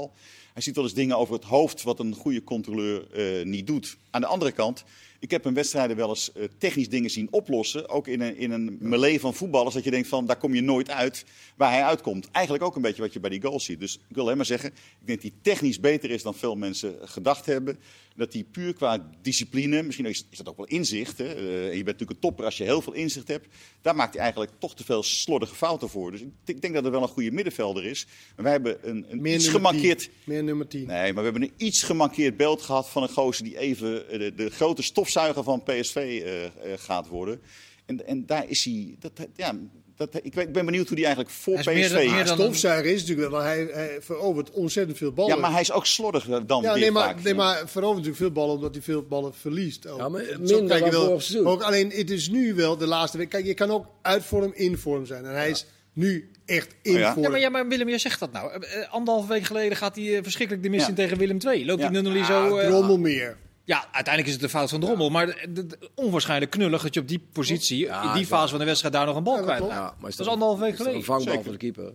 [0.52, 3.96] Hij ziet wel eens dingen over het hoofd wat een goede controleur eh, niet doet.
[4.10, 4.84] Aan de andere kant,
[5.20, 7.88] ik heb een wedstrijden wel eens eh, technisch dingen zien oplossen.
[7.88, 9.74] Ook in een, in een melee van voetballers.
[9.74, 11.24] Dat je denkt van, daar kom je nooit uit
[11.56, 12.30] waar hij uitkomt.
[12.30, 13.80] Eigenlijk ook een beetje wat je bij die goals ziet.
[13.80, 16.96] Dus ik wil helemaal zeggen, ik denk dat hij technisch beter is dan veel mensen
[17.02, 17.78] gedacht hebben.
[18.16, 21.18] Dat hij puur qua discipline, misschien is, is dat ook wel inzicht.
[21.18, 21.24] Hè?
[21.24, 23.46] Eh, je bent natuurlijk een topper als je heel veel inzicht hebt.
[23.80, 26.10] Daar maakt hij eigenlijk toch te veel slordige fouten voor.
[26.10, 28.06] Dus ik, ik denk dat er wel een goede middenvelder is.
[28.36, 30.04] Maar wij hebben een, een Meer iets.
[30.04, 30.12] 10.
[30.24, 30.86] Meer nummer 10.
[30.86, 34.18] Nee, maar we hebben een iets gemankeerd beeld gehad van een gozer die even eh,
[34.18, 37.40] de, de grote stofzuiger van PSV eh, eh, gaat worden.
[37.86, 38.94] En, en daar is hij.
[38.98, 39.54] Dat, ja,
[39.96, 42.04] dat, ik, ben- ik ben benieuwd hoe hij eigenlijk voor Hij meer PSV.
[42.04, 45.34] dan- meer dan- stofzuiger is natuurlijk wel, want hij, hij verovert ontzettend veel ballen.
[45.34, 47.22] ja, maar hij is ook slordiger dan Ja, nee, maar, vaak.
[47.22, 49.86] nee, maar verovert natuurlijk veel ballen omdat hij veel ballen verliest.
[49.86, 49.98] ook.
[49.98, 51.46] Ja, maar Zo minder je wel-.
[51.46, 53.28] Ook alleen, het is nu wel de laatste week.
[53.28, 55.24] Kijk, je kan ook uit vorm, in vorm zijn.
[55.24, 57.12] En hij is nu echt in Oh ja?
[57.12, 57.22] vorm.
[57.24, 58.52] Ja, maar, ja, maar Willem, jij zegt dat nou.
[58.64, 60.88] Eh, anderhalve week geleden gaat hij verschrikkelijk de mis Ja.
[60.88, 61.66] in tegen Willem II.
[61.66, 61.88] Loopt Ja.
[61.88, 62.56] die Nunnally Ah, zo...
[62.56, 63.36] eh, Drommel meer.
[63.70, 65.10] Ja, uiteindelijk is het de fout van Drommel.
[65.10, 68.48] Maar de- de- de- onwaarschijnlijk knullig dat je op die positie, Ja, in die fase
[68.50, 69.62] van de wedstrijd, daar nog een bal Ja, kwijt.
[69.66, 70.98] Ja, maar is Dat is anderhalve week geleden.
[70.98, 71.42] Een vangbal Zeker.
[71.42, 71.92] voor de keeper.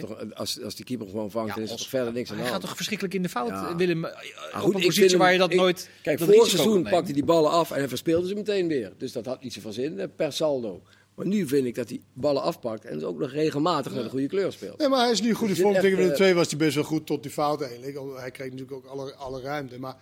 [0.00, 2.42] Toch, als, als die keeper gewoon vangt, Ja, dan is er verder niks aan de
[2.42, 3.76] Hij gaat toch verschrikkelijk in de fout, Ja.
[3.76, 4.04] Willem.
[4.04, 4.22] eh, Maar
[4.54, 5.90] op goed, een ik positie hem- waar je dat ik- nooit...
[6.02, 8.92] Kijk, dat vorig seizoen pakte hij die ballen af en hij verspeelde ze meteen weer.
[8.98, 10.82] Dus dat had niet zoveel zin eh, per saldo.
[11.14, 14.08] Maar nu vind ik dat hij ballen afpakt en dus ook nog regelmatig naar de
[14.08, 14.78] goede kleur speelt.
[14.78, 15.74] Nee, maar hij is nu goed in Dus vorm.
[15.74, 17.98] Tegen Willem eh, II was hij best wel goed tot die fout eigenlijk.
[18.16, 19.78] Hij kreeg natuurlijk ook alle, alle ruimte.
[19.80, 19.96] Maar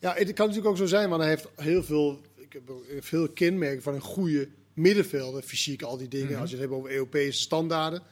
[0.00, 2.62] ja, het kan natuurlijk ook zo zijn, want hij heeft heel veel, ik heb
[3.00, 5.42] veel kenmerken van een goede middenvelder.
[5.42, 6.38] Fysiek, al die dingen.
[6.38, 8.02] Als je het hebt over Europese standaarden.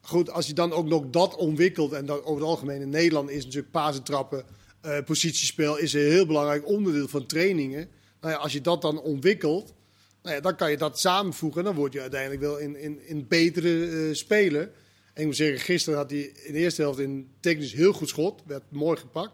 [0.00, 1.92] Goed, als je dan ook nog dat ontwikkelt.
[1.92, 4.44] En dat over het algemeen in Nederland is natuurlijk pasentrappen,
[4.80, 7.88] eh positiespel is een heel belangrijk onderdeel van trainingen.
[8.20, 9.74] Nou ja, als je dat dan ontwikkelt,
[10.22, 11.58] nou ja, dan kan je dat samenvoegen.
[11.58, 14.70] En dan word je uiteindelijk wel in, in, in betere eh, speler.
[15.14, 18.08] En ik moet zeggen, gisteren had hij in de eerste helft in technisch heel goed
[18.08, 18.42] schot.
[18.46, 19.32] Werd mooi gepakt.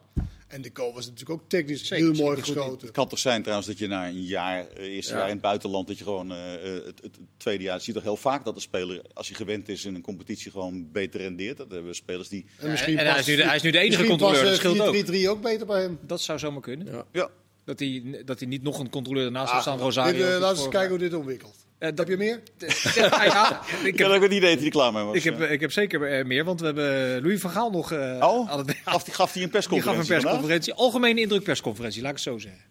[0.49, 2.45] En de goal was natuurlijk ook technisch Zeker, heel mooi goed.
[2.45, 2.87] geschoten.
[2.87, 5.18] Het kan toch zijn trouwens dat je na een jaar, eh, eerste Ja.
[5.18, 7.83] jaar in het buitenland, dat je gewoon eh, eh, het, het, het tweede jaar, het
[7.83, 10.89] ziet toch heel vaak dat de speler, als hij gewend is in een competitie, gewoon
[10.93, 11.57] beter rendeert.
[11.57, 12.45] Dat hebben we spelers die...
[12.59, 14.72] En, misschien en hij is nu de- hij is nu de enige controleur, past, dat
[14.72, 14.95] eh, scheelt ook.
[15.24, 15.99] 4-3-3 ook beter bij hem.
[16.07, 16.87] Dat zou zomaar kunnen.
[16.93, 17.05] Ja.
[17.12, 17.31] Ja,
[17.64, 20.26] Dat hij, dat hij niet nog een controleur ernaast Ah, heeft staan, Rosario.
[20.39, 21.57] laten we eens kijken hoe dit ontwikkelt.
[21.81, 22.43] Eh, dat Heb je meer?
[22.95, 25.16] Ja, ja, ik ik heb, ook het idee dat hij klaar mee was.
[25.16, 27.99] ik heb, ik heb zeker eh, meer, want we hebben Louis van Gaal nog eh,
[28.20, 30.22] Oh, aan het gaf, die, gaf hij een Die gaf een persconferentie vandaag?
[30.22, 30.74] persconferentie.
[30.74, 32.64] Algemene indruk persconferentie, laat ik het zo zeggen.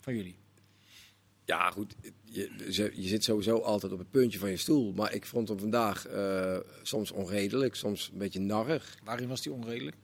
[0.00, 0.36] Van jullie.
[1.44, 1.94] Ja, goed.
[2.24, 2.50] Je,
[2.94, 4.92] je zit sowieso altijd op het puntje van je stoel.
[4.92, 8.96] Maar ik vond hem vandaag eh, soms onredelijk, soms een beetje narrig.
[9.04, 9.96] Waarin was die onredelijk?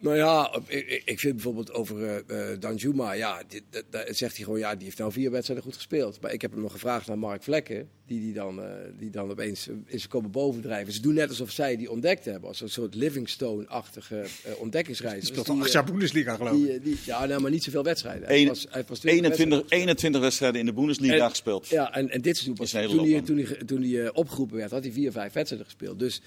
[0.00, 4.16] Nou ja, ik, ik- ik vind bijvoorbeeld over eh eh, Danjuma, ja, dit, dat, dat
[4.16, 6.20] zegt hij gewoon, ja, die heeft nou vier wedstrijden goed gespeeld.
[6.20, 9.30] Maar ik heb hem nog gevraagd naar Mark Vlekken, die, die, dan, eh, die dan
[9.30, 10.92] opeens is komen bovendrijven.
[10.92, 15.20] Ze doen net alsof zij die ontdekt hebben, als een soort Livingstone-achtige eh, ontdekkingsreis.
[15.20, 16.66] Die speelt al acht jaar Bundesliga, geloof ik.
[16.66, 18.28] die, die, Ja, nou, maar niet zoveel wedstrijden.
[18.28, 21.68] Hij was, hij was 20 21, wedstrijden 21 wedstrijden in de Bundesliga En- gespeeld.
[21.68, 22.70] ja, en, en dit seizoen pas.
[22.70, 25.98] zijn Toen hij, toen hij, toen hij opgeroepen werd, had hij vier, vijf wedstrijden gespeeld.
[25.98, 26.20] Dus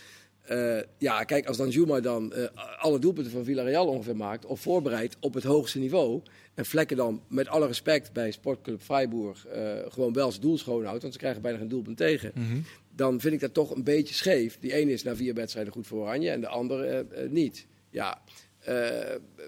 [0.44, 2.48] eh, ja, kijk, als dan Juma dan eh,
[2.80, 6.22] alle doelpunten van Villarreal ongeveer maakt, of voorbereidt op het hoogste niveau,
[6.54, 11.02] en Vlekken dan met alle respect bij Sportclub Freiburg eh, gewoon wel zijn doel schoonhoudt,
[11.02, 12.58] want ze krijgen bijna geen doelpunt tegen, Mhm.
[12.96, 14.58] dan vind ik dat toch een beetje scheef.
[14.60, 17.68] Die ene is na vier wedstrijden goed voor Oranje en de andere niet.
[17.90, 18.22] Ja,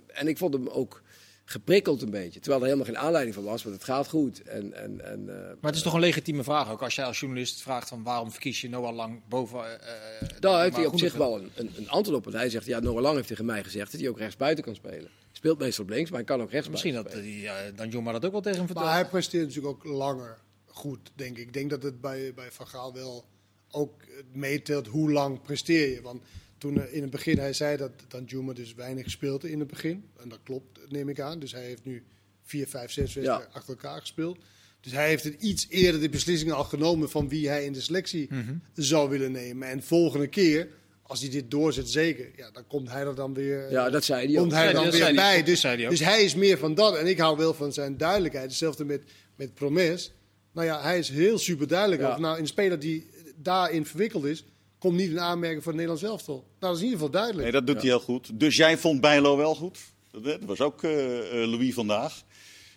[0.07, 1.01] en ik vond hem ook
[1.45, 2.39] geprikkeld een beetje.
[2.39, 4.41] Terwijl er helemaal geen aanleiding voor was, want het gaat goed.
[4.41, 6.81] En, en, en, eh, Maar het is toch een legitieme vraag ook.
[6.81, 9.59] Als jij als journalist vraagt van waarom verkies je Noah Lang boven...
[9.81, 9.91] eh,
[10.21, 12.23] eh, Daar heeft hij maar op zich wel een, een, een antwoord op.
[12.23, 14.75] Want hij zegt, ja, Noah Lang heeft tegen mij gezegd dat hij ook rechtsbuiten kan
[14.75, 15.09] spelen.
[15.31, 17.39] Speelt meestal op links, maar hij kan ook rechtsbuiten Misschien dat spelen.
[17.39, 18.87] die, eh, dan Joma dat ook wel tegen hem vertelt.
[18.87, 21.43] Maar hij presteert natuurlijk ook langer goed, denk ik.
[21.47, 23.25] Ik denk dat het bij, bij Van Gaal wel
[23.71, 24.01] ook
[24.33, 26.01] meetelt hoe lang presteer je.
[26.01, 26.21] Want
[26.65, 30.09] toen eh, in het begin hij zei dat Danjuma dus weinig speelde in het begin.
[30.21, 31.39] En dat klopt, neem ik aan.
[31.39, 32.03] Dus hij heeft nu
[32.43, 34.37] vier, vijf, zes wedstrijden achter elkaar gespeeld.
[34.81, 37.81] Dus hij heeft het iets eerder de beslissingen al genomen van wie hij in de
[37.81, 38.29] selectie
[38.73, 39.67] zou willen nemen.
[39.67, 40.67] En volgende keer,
[41.01, 43.71] als hij dit doorzet, zeker, ja, dan komt hij er dan weer.
[43.71, 44.41] Ja, dat zei hij ook.
[44.41, 45.43] komt hij Ja, er dan weer bij.
[45.43, 45.91] Dus, zei hij ook.
[45.91, 46.97] dus hij is meer van dat.
[46.97, 48.45] En ik hou wel van zijn duidelijkheid.
[48.45, 49.03] Hetzelfde met,
[49.35, 50.13] met Promes.
[50.51, 52.01] Nou ja, hij is heel super duidelijk.
[52.01, 52.07] Ja.
[52.07, 52.21] over.
[52.21, 54.45] Nou, een speler die daarin verwikkeld is,
[54.79, 56.35] komt niet in aanmerking voor het Nederlands elftal.
[56.35, 57.43] Nou, dat is in ieder geval duidelijk.
[57.43, 58.39] Nee, dat doet hij heel goed.
[58.39, 59.77] Dus jij vond Bijlo wel goed?
[60.11, 62.23] Dat, dat was ook eh, eh, Louis vandaag.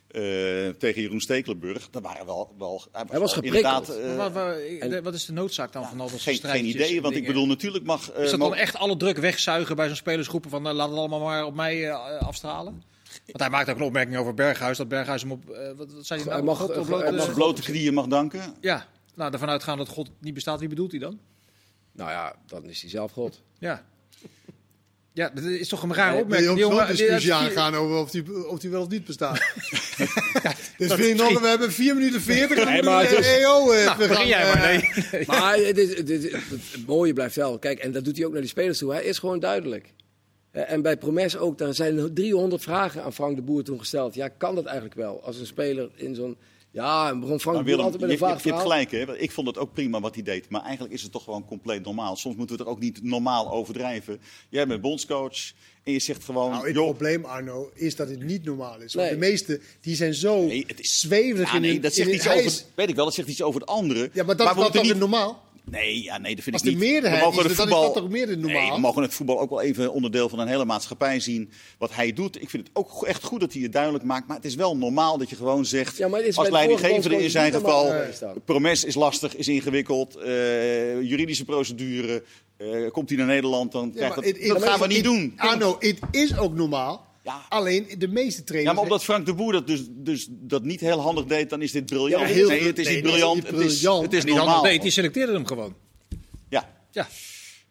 [0.08, 0.20] Eh,
[0.78, 1.90] tegen Jeroen Stekelenburg.
[1.90, 3.88] Dat waren wel, wel, Hij was geprikkeld.
[3.88, 6.20] inderdaad, eh, Maar waar- waar- en- de- wat is de noodzaak dan van al dat
[6.20, 7.02] soort geen, geen idee.
[7.02, 8.10] Want ik bedoel, natuurlijk mag...
[8.10, 10.98] eh, Is dat dan echt alle druk wegzuigen bij zo'n spelersgroepen van eh, laat het
[10.98, 12.82] allemaal maar op mij eh, afstralen?
[13.26, 16.06] Want hij maakt ook een opmerking over Berghuis, dat Berghuis hem op, eh, wat, wat
[16.06, 16.44] zei hij Hij nou?
[16.44, 18.54] mag- God op hij blote- mag- blote knieën mag danken.
[18.60, 21.18] Ja, nou, ervan uitgaan dat God niet bestaat, wie bedoelt hij dan?
[21.98, 23.42] Nou ja, dan is hij zelf God.
[23.58, 23.84] Ja.
[25.12, 26.58] Ja, dat is toch een rare Wil opmerking.
[26.58, 29.38] je zo'n discussie aangaan over of die, of die wel of niet bestaat?
[30.78, 33.70] dus vind ik nog, we hebben 4 minuten 40 en Nee, maar het is- EO...
[33.72, 34.62] eh, Nou, gaan, jij maar.
[34.62, 35.24] eh, Nee.
[35.26, 37.58] Maar het, is, het, is- het mooie blijft wel.
[37.58, 38.92] Kijk, en dat doet hij ook naar die spelers toe.
[38.92, 39.92] Hij is gewoon duidelijk.
[40.50, 44.14] En bij Promes ook, daar zijn 300 vragen aan Frank de Boer toen gesteld.
[44.14, 45.22] Ja, kan dat eigenlijk wel?
[45.24, 46.36] Als een speler in zo'n...
[46.78, 48.86] Ja, en begon Frank Willem, altijd met je, een je, vaag je hebt verhaal.
[48.86, 49.18] gelijk, hè?
[49.18, 50.48] Ik vond het ook prima wat hij deed.
[50.48, 52.16] Maar eigenlijk is het toch gewoon compleet normaal.
[52.16, 54.20] Soms moeten we het er ook niet normaal overdrijven.
[54.48, 55.52] Jij bent bondscoach
[55.84, 56.50] en je zegt gewoon...
[56.50, 58.94] Nou, het joh, probleem, Arno, is dat het niet normaal is.
[58.94, 59.18] Want Nee.
[59.18, 62.08] de meesten die zijn zo Nee, het is- zweverig ja, in nee, hun- dat zegt
[62.08, 64.10] in iets over, weet ik wel, dat zegt iets over het andere.
[64.12, 65.42] Ja, maar dat we is dat toch niet- normaal?
[65.70, 66.90] Nee, ja, nee, dat vind Als ik de niet.
[66.90, 67.94] meerderheid we mogen is, het dan is voetbal...
[67.94, 68.62] dat toch meer dan normaal?
[68.62, 71.50] Nee, we mogen het voetbal ook wel even onderdeel van een hele maatschappij zien.
[71.78, 72.42] Wat hij doet.
[72.42, 74.26] Ik vind het ook echt goed dat hij het duidelijk maakt.
[74.26, 75.96] Maar het is wel normaal dat je gewoon zegt...
[75.96, 77.92] Ja, maar het is als de leidinggevende in zijn geval...
[78.44, 80.16] Promes is lastig, is ingewikkeld.
[80.16, 82.22] eh, juridische procedure.
[82.56, 84.48] eh, komt hij naar Nederland, dan krijgt maar dat...
[84.48, 85.32] dat gaan we niet doen.
[85.36, 87.07] Arno, het is ook normaal.
[87.28, 87.46] Ja.
[87.48, 88.74] Alleen de meeste Ja, trainers...
[88.74, 91.72] maar omdat Frank de Boer dat dus, dus dat niet heel handig deed, dan is
[91.72, 92.28] dit briljant.
[92.28, 93.34] Ja, heel- nee, het is nee, niet briljant.
[93.34, 94.02] niet Het is, briljant.
[94.04, 94.54] het is Die normaal.
[94.54, 94.70] Normaal.
[94.72, 95.74] deed, die selecteerde hem gewoon.
[96.48, 96.74] Ja.
[96.90, 97.08] Ja.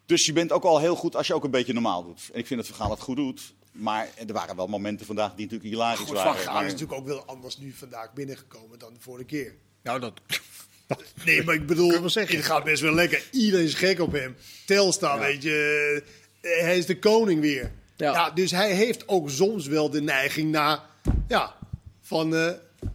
[0.06, 2.30] Dus je bent ook al heel goed als je ook een beetje normaal doet.
[2.34, 3.56] En ik vind dat Vergaal het goed doet.
[3.72, 6.42] Maar er waren wel momenten vandaag die natuurlijk hilarisch Goed, waren.
[6.44, 9.56] Van Maar- is natuurlijk ook wel anders nu vandaag binnengekomen dan de vorige keer.
[9.84, 10.14] Nou, dat...
[11.26, 13.24] Nee, maar ik bedoel, het gaat best wel lekker.
[13.32, 14.36] Iedereen is gek op hem.
[14.66, 16.04] Telstar, weet je,
[16.42, 17.72] eh, hij is de koning weer.
[17.98, 18.12] Ja.
[18.12, 18.30] Ja.
[18.32, 20.80] dus hij heeft ook soms wel de neiging naar,
[21.28, 21.54] ja,
[22.02, 22.52] van, eh,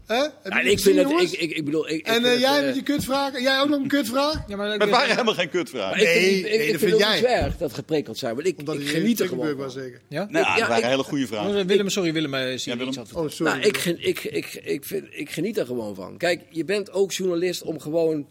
[0.07, 0.15] hè?
[0.45, 1.33] Ja, ik vind dat, jongens?
[1.33, 1.89] ik, ik, ik bedoel...
[1.89, 3.41] Ik, En vind eh, het, jij eh, met je kutvraag?
[3.41, 4.35] Jij ook nog een kutvraag?
[4.49, 5.99] Ja, maar Maar het waren helemaal geen kutvragen.
[5.99, 7.25] vind, Nee, ik, ik, nee, ik dat vind vind het jij.
[7.43, 8.35] erg dat geprikkeld zijn.
[8.35, 9.83] Want ik, Omdat ik geniet er gewoon was van.
[9.83, 10.01] zeker.
[10.09, 10.27] Ja?
[10.31, 11.67] Nou, ja, het waren ik- hele goede vragen.
[11.67, 13.01] Willem, sorry Willem, zie je Willem.
[13.01, 13.13] iets.
[13.13, 13.53] Oh, sorry.
[13.53, 16.17] Nou, ik, gen- ik, ik, ik, vind, ik geniet er gewoon van.
[16.17, 18.27] Kijk, je bent ook journalist om gewoon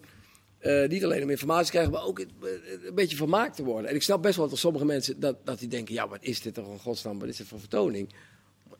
[0.61, 2.31] eh, niet alleen om informatie te krijgen, maar ook een,
[2.85, 3.89] een beetje vermaakt te worden.
[3.89, 6.41] En ik snap best wel dat sommige mensen dat, dat die denken: ja, wat is
[6.41, 8.09] dit toch een godsnaam, wat is dit voor vertoning?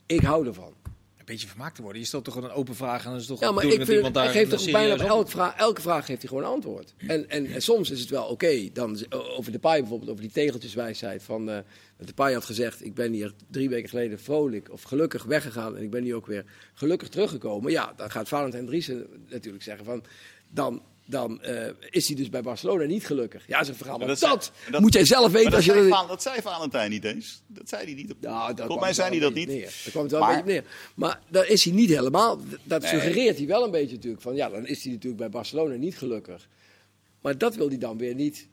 [0.06, 0.74] Ik hou ervan.
[1.18, 2.02] Een beetje vermaakt te worden.
[2.02, 3.86] Je stelt toch gewoon een open vraag en dan is het toch Ja, maar ik
[3.86, 6.50] vind, dat hij geeft toch bijna op elke vraag, elke vraag geeft hij gewoon een
[6.50, 6.94] antwoord.
[7.08, 10.32] En, en, en soms is het wel oké, dan over de paai bijvoorbeeld, over die
[10.32, 11.58] tegeltjeswijsheid van eh
[12.06, 15.84] de paai had gezegd, ik ben hier drie weken geleden vrolijk of gelukkig weggegaan en
[15.84, 17.72] ik ben nu ook weer gelukkig teruggekomen.
[17.72, 20.04] Ja, dan gaat Valentijn Driessen natuurlijk zeggen van,
[20.50, 23.48] dan, dan eh, is hij dus bij Barcelona niet gelukkig.
[23.48, 25.82] Ja, zijn verhaal, maar dat dat, dat- moet jij zelf weten als dat, je...
[25.82, 27.42] zei dat- dat zei Valentijn niet eens.
[27.48, 28.12] Dat zei hij niet.
[28.12, 29.48] Op, Nou, Volgens mij zei hij dat niet.
[29.48, 29.62] Neer.
[29.62, 30.70] Daar kwam het wel Maar- een beetje neer.
[30.96, 32.40] Maar daar is hij niet helemaal.
[32.64, 34.22] Dat suggereert hij wel een beetje natuurlijk.
[34.22, 36.48] Van ja, dan is hij natuurlijk bij Barcelona niet gelukkig.
[37.22, 38.48] Maar dat wil hij dan weer niet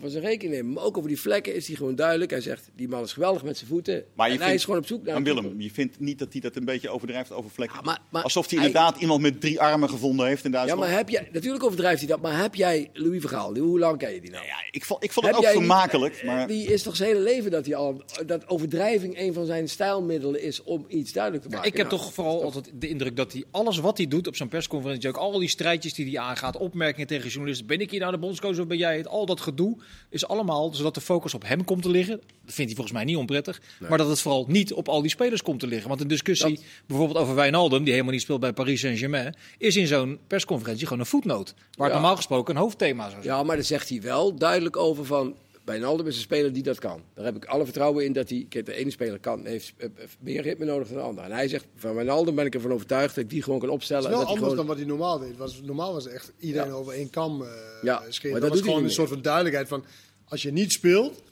[0.00, 0.72] van zijn rekening nemen.
[0.72, 2.30] Maar ook over die vlekken is hij gewoon duidelijk.
[2.30, 4.04] Hij zegt, die man is geweldig met zijn voeten.
[4.14, 5.22] Maar je en hij vindt- is gewoon op zoek naar...
[5.22, 7.76] Willem, je vindt niet dat hij dat een beetje overdrijft over vlekken?
[7.78, 10.56] Ja, maar- maar Alsof hij hij- inderdaad iemand met drie armen gevonden heeft in Ja,
[10.56, 10.84] Duitsland.
[10.88, 11.28] maar heb jij...
[11.32, 12.20] Natuurlijk overdrijft hij dat.
[12.20, 13.56] Maar heb jij Louis Vergaal?
[13.56, 14.44] Hoe lang ken je die nou?
[14.44, 16.14] Ja, ik vond, ik vond het Heb ook vermakelijk.
[16.14, 16.46] eh, maar...
[16.46, 18.02] Die is toch zijn hele leven dat hij al...
[18.26, 21.66] Dat overdrijving een van zijn stijlmiddelen is om iets duidelijk te maken.
[21.70, 24.36] Ik heb Nou, toch vooral altijd de indruk dat hij alles wat hij doet op
[24.36, 28.00] zo'n persconferentie, ook al die strijdjes die hij aangaat, opmerkingen tegen journalisten, ben ik hier
[28.00, 29.08] nou de bondscoach of ben jij het?
[29.08, 29.76] Al dat gedoe
[30.10, 32.16] is allemaal zodat de focus op hem komt te liggen.
[32.16, 33.60] Dat vindt hij volgens mij niet onprettig.
[33.88, 35.88] Maar dat het vooral niet op al die spelers komt te liggen.
[35.88, 39.76] Want een discussie Dat- bijvoorbeeld over Wijnaldum, die helemaal niet speelt bij Paris Saint-Germain, is
[39.76, 41.54] in zo'n persconferentie gewoon een voetnoot.
[41.56, 41.92] Waar het Ja.
[41.92, 43.34] normaal gesproken een hoofdthema zou zijn.
[43.36, 45.34] Ja, maar daar zegt hij wel duidelijk over van...
[45.66, 47.02] Wijnaldum is een speler die dat kan.
[47.14, 48.46] Daar heb ik alle vertrouwen in dat hij...
[48.48, 51.24] Kijk, de ene speler kan, heeft eh, eh, meer ritme nodig dan de ander.
[51.24, 54.02] En hij zegt, van Wijnaldum ben ik ervan overtuigd dat ik die gewoon kan opstellen.
[54.02, 54.66] Het is wel dat anders gewoon...
[54.66, 55.36] dan wat hij normaal deed.
[55.36, 56.74] Was, normaal was echt iedereen Ja.
[56.74, 57.48] over één kam eh
[57.82, 59.84] Ja, maar Dat, dat was gewoon een soort van duidelijkheid van...
[60.24, 61.22] Als je niet speelt,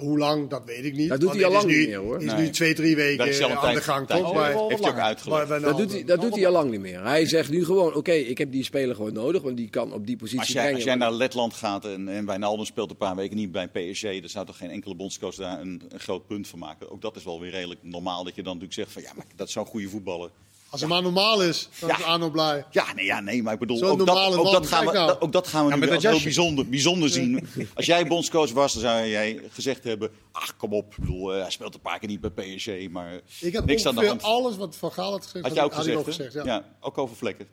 [0.00, 1.08] hoe lang, dat weet ik niet.
[1.08, 2.18] Dat doet hij al lang nu, niet meer, hoor.
[2.18, 2.36] is Nee.
[2.36, 3.24] nu twee, drie weken
[3.58, 4.06] aan de gang.
[4.06, 4.30] tijd- Toch?
[4.30, 5.48] Oh, Heeft hij ook uitgelegd.
[5.62, 7.02] Dat doet, hij, dat doet hij al lang niet meer.
[7.04, 10.06] Hij zegt nu gewoon, oké, ik heb die speler gewoon nodig, want die kan op
[10.06, 10.74] die positie Als jij, brengen.
[10.76, 14.02] als jij naar Letland gaat en, en Wijnaldum speelt een paar weken niet bij PSG,
[14.20, 16.90] dan zou toch geen enkele bondscoach daar een, een groot punt van maken.
[16.90, 19.26] Ook dat is wel weer redelijk normaal dat je dan natuurlijk zegt van ja, maar
[19.36, 20.30] dat zo'n goede voetballer.
[20.70, 21.98] Als het maar normaal is, dan Ja.
[21.98, 22.64] is Arno blij.
[22.70, 24.78] Ja, nee, ja, nee maar ik bedoel, Zo'n ook dat, normale ook man, dat gaan
[24.78, 25.06] we, kijk nou.
[25.08, 26.42] dat- ook dat gaan we Ja, nu met weer dat als heel jasje.
[26.44, 27.46] bijzonder, bijzonder zien.
[27.74, 31.40] Als jij bondscoach was, dan zou jij gezegd hebben, ach kom op, ik bedoel, eh,
[31.40, 34.20] hij speelt een paar keer niet bij PSG, maar Ik had niks aan de ongeveer
[34.20, 34.22] hand.
[34.22, 36.24] alles wat Van Gaal had gezegd, Had jij ook had ik gezegd, ook hè?
[36.24, 36.46] gezegd.
[36.46, 36.54] ja.
[36.54, 36.64] Ja.
[36.80, 37.46] ook over vlekken.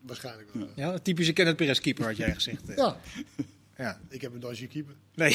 [0.00, 0.66] Waarschijnlijk wel.
[0.76, 2.68] Ja, typische Kenneth Perez keeper had jij gezegd.
[2.68, 2.76] eh.
[2.76, 2.96] Ja,
[3.78, 4.00] Ja.
[4.08, 4.94] ik heb een dodgy keeper.
[5.14, 5.34] Nee.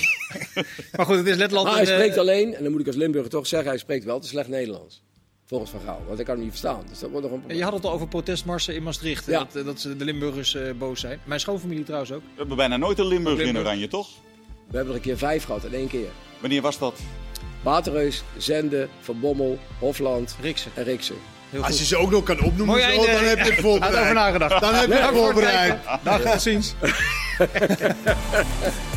[0.98, 1.66] maar goed, het is Letland.
[1.68, 3.78] Maar hij en, eh, spreekt alleen, en dan moet ik als Limburger toch zeggen, hij
[3.78, 5.02] spreekt wel te slecht Nederlands.
[5.48, 6.82] Volgens Van Gaal, want ik kan hem niet verstaan.
[6.90, 7.58] Dus dat wordt nog een probleem.
[7.60, 9.26] Je had het al over protestmarsen in Maastricht.
[9.26, 9.38] Ja.
[9.40, 11.20] Dat, eh, dat ze de Limburgers eh, boos zijn.
[11.24, 12.22] Mijn schoonfamilie trouwens ook.
[12.22, 13.58] We hebben bijna nooit een Limburg in.
[13.58, 14.08] Oranje, toch?
[14.68, 16.08] We hebben er een keer vijf gehad in één keer.
[16.40, 17.00] Wanneer was dat?
[17.64, 20.72] Waterreus, Zende, Van Bommel, Hofland Riksen.
[20.76, 21.16] en Riksen.
[21.50, 23.80] Heel Als je ze ook nog kan opnoemen, zo, dan heb je het Had over
[23.80, 24.14] voorbereid.
[24.14, 24.62] nagedacht.
[24.62, 25.80] Dan heb je het voorbereid.
[26.04, 26.74] Dag, tot ziens.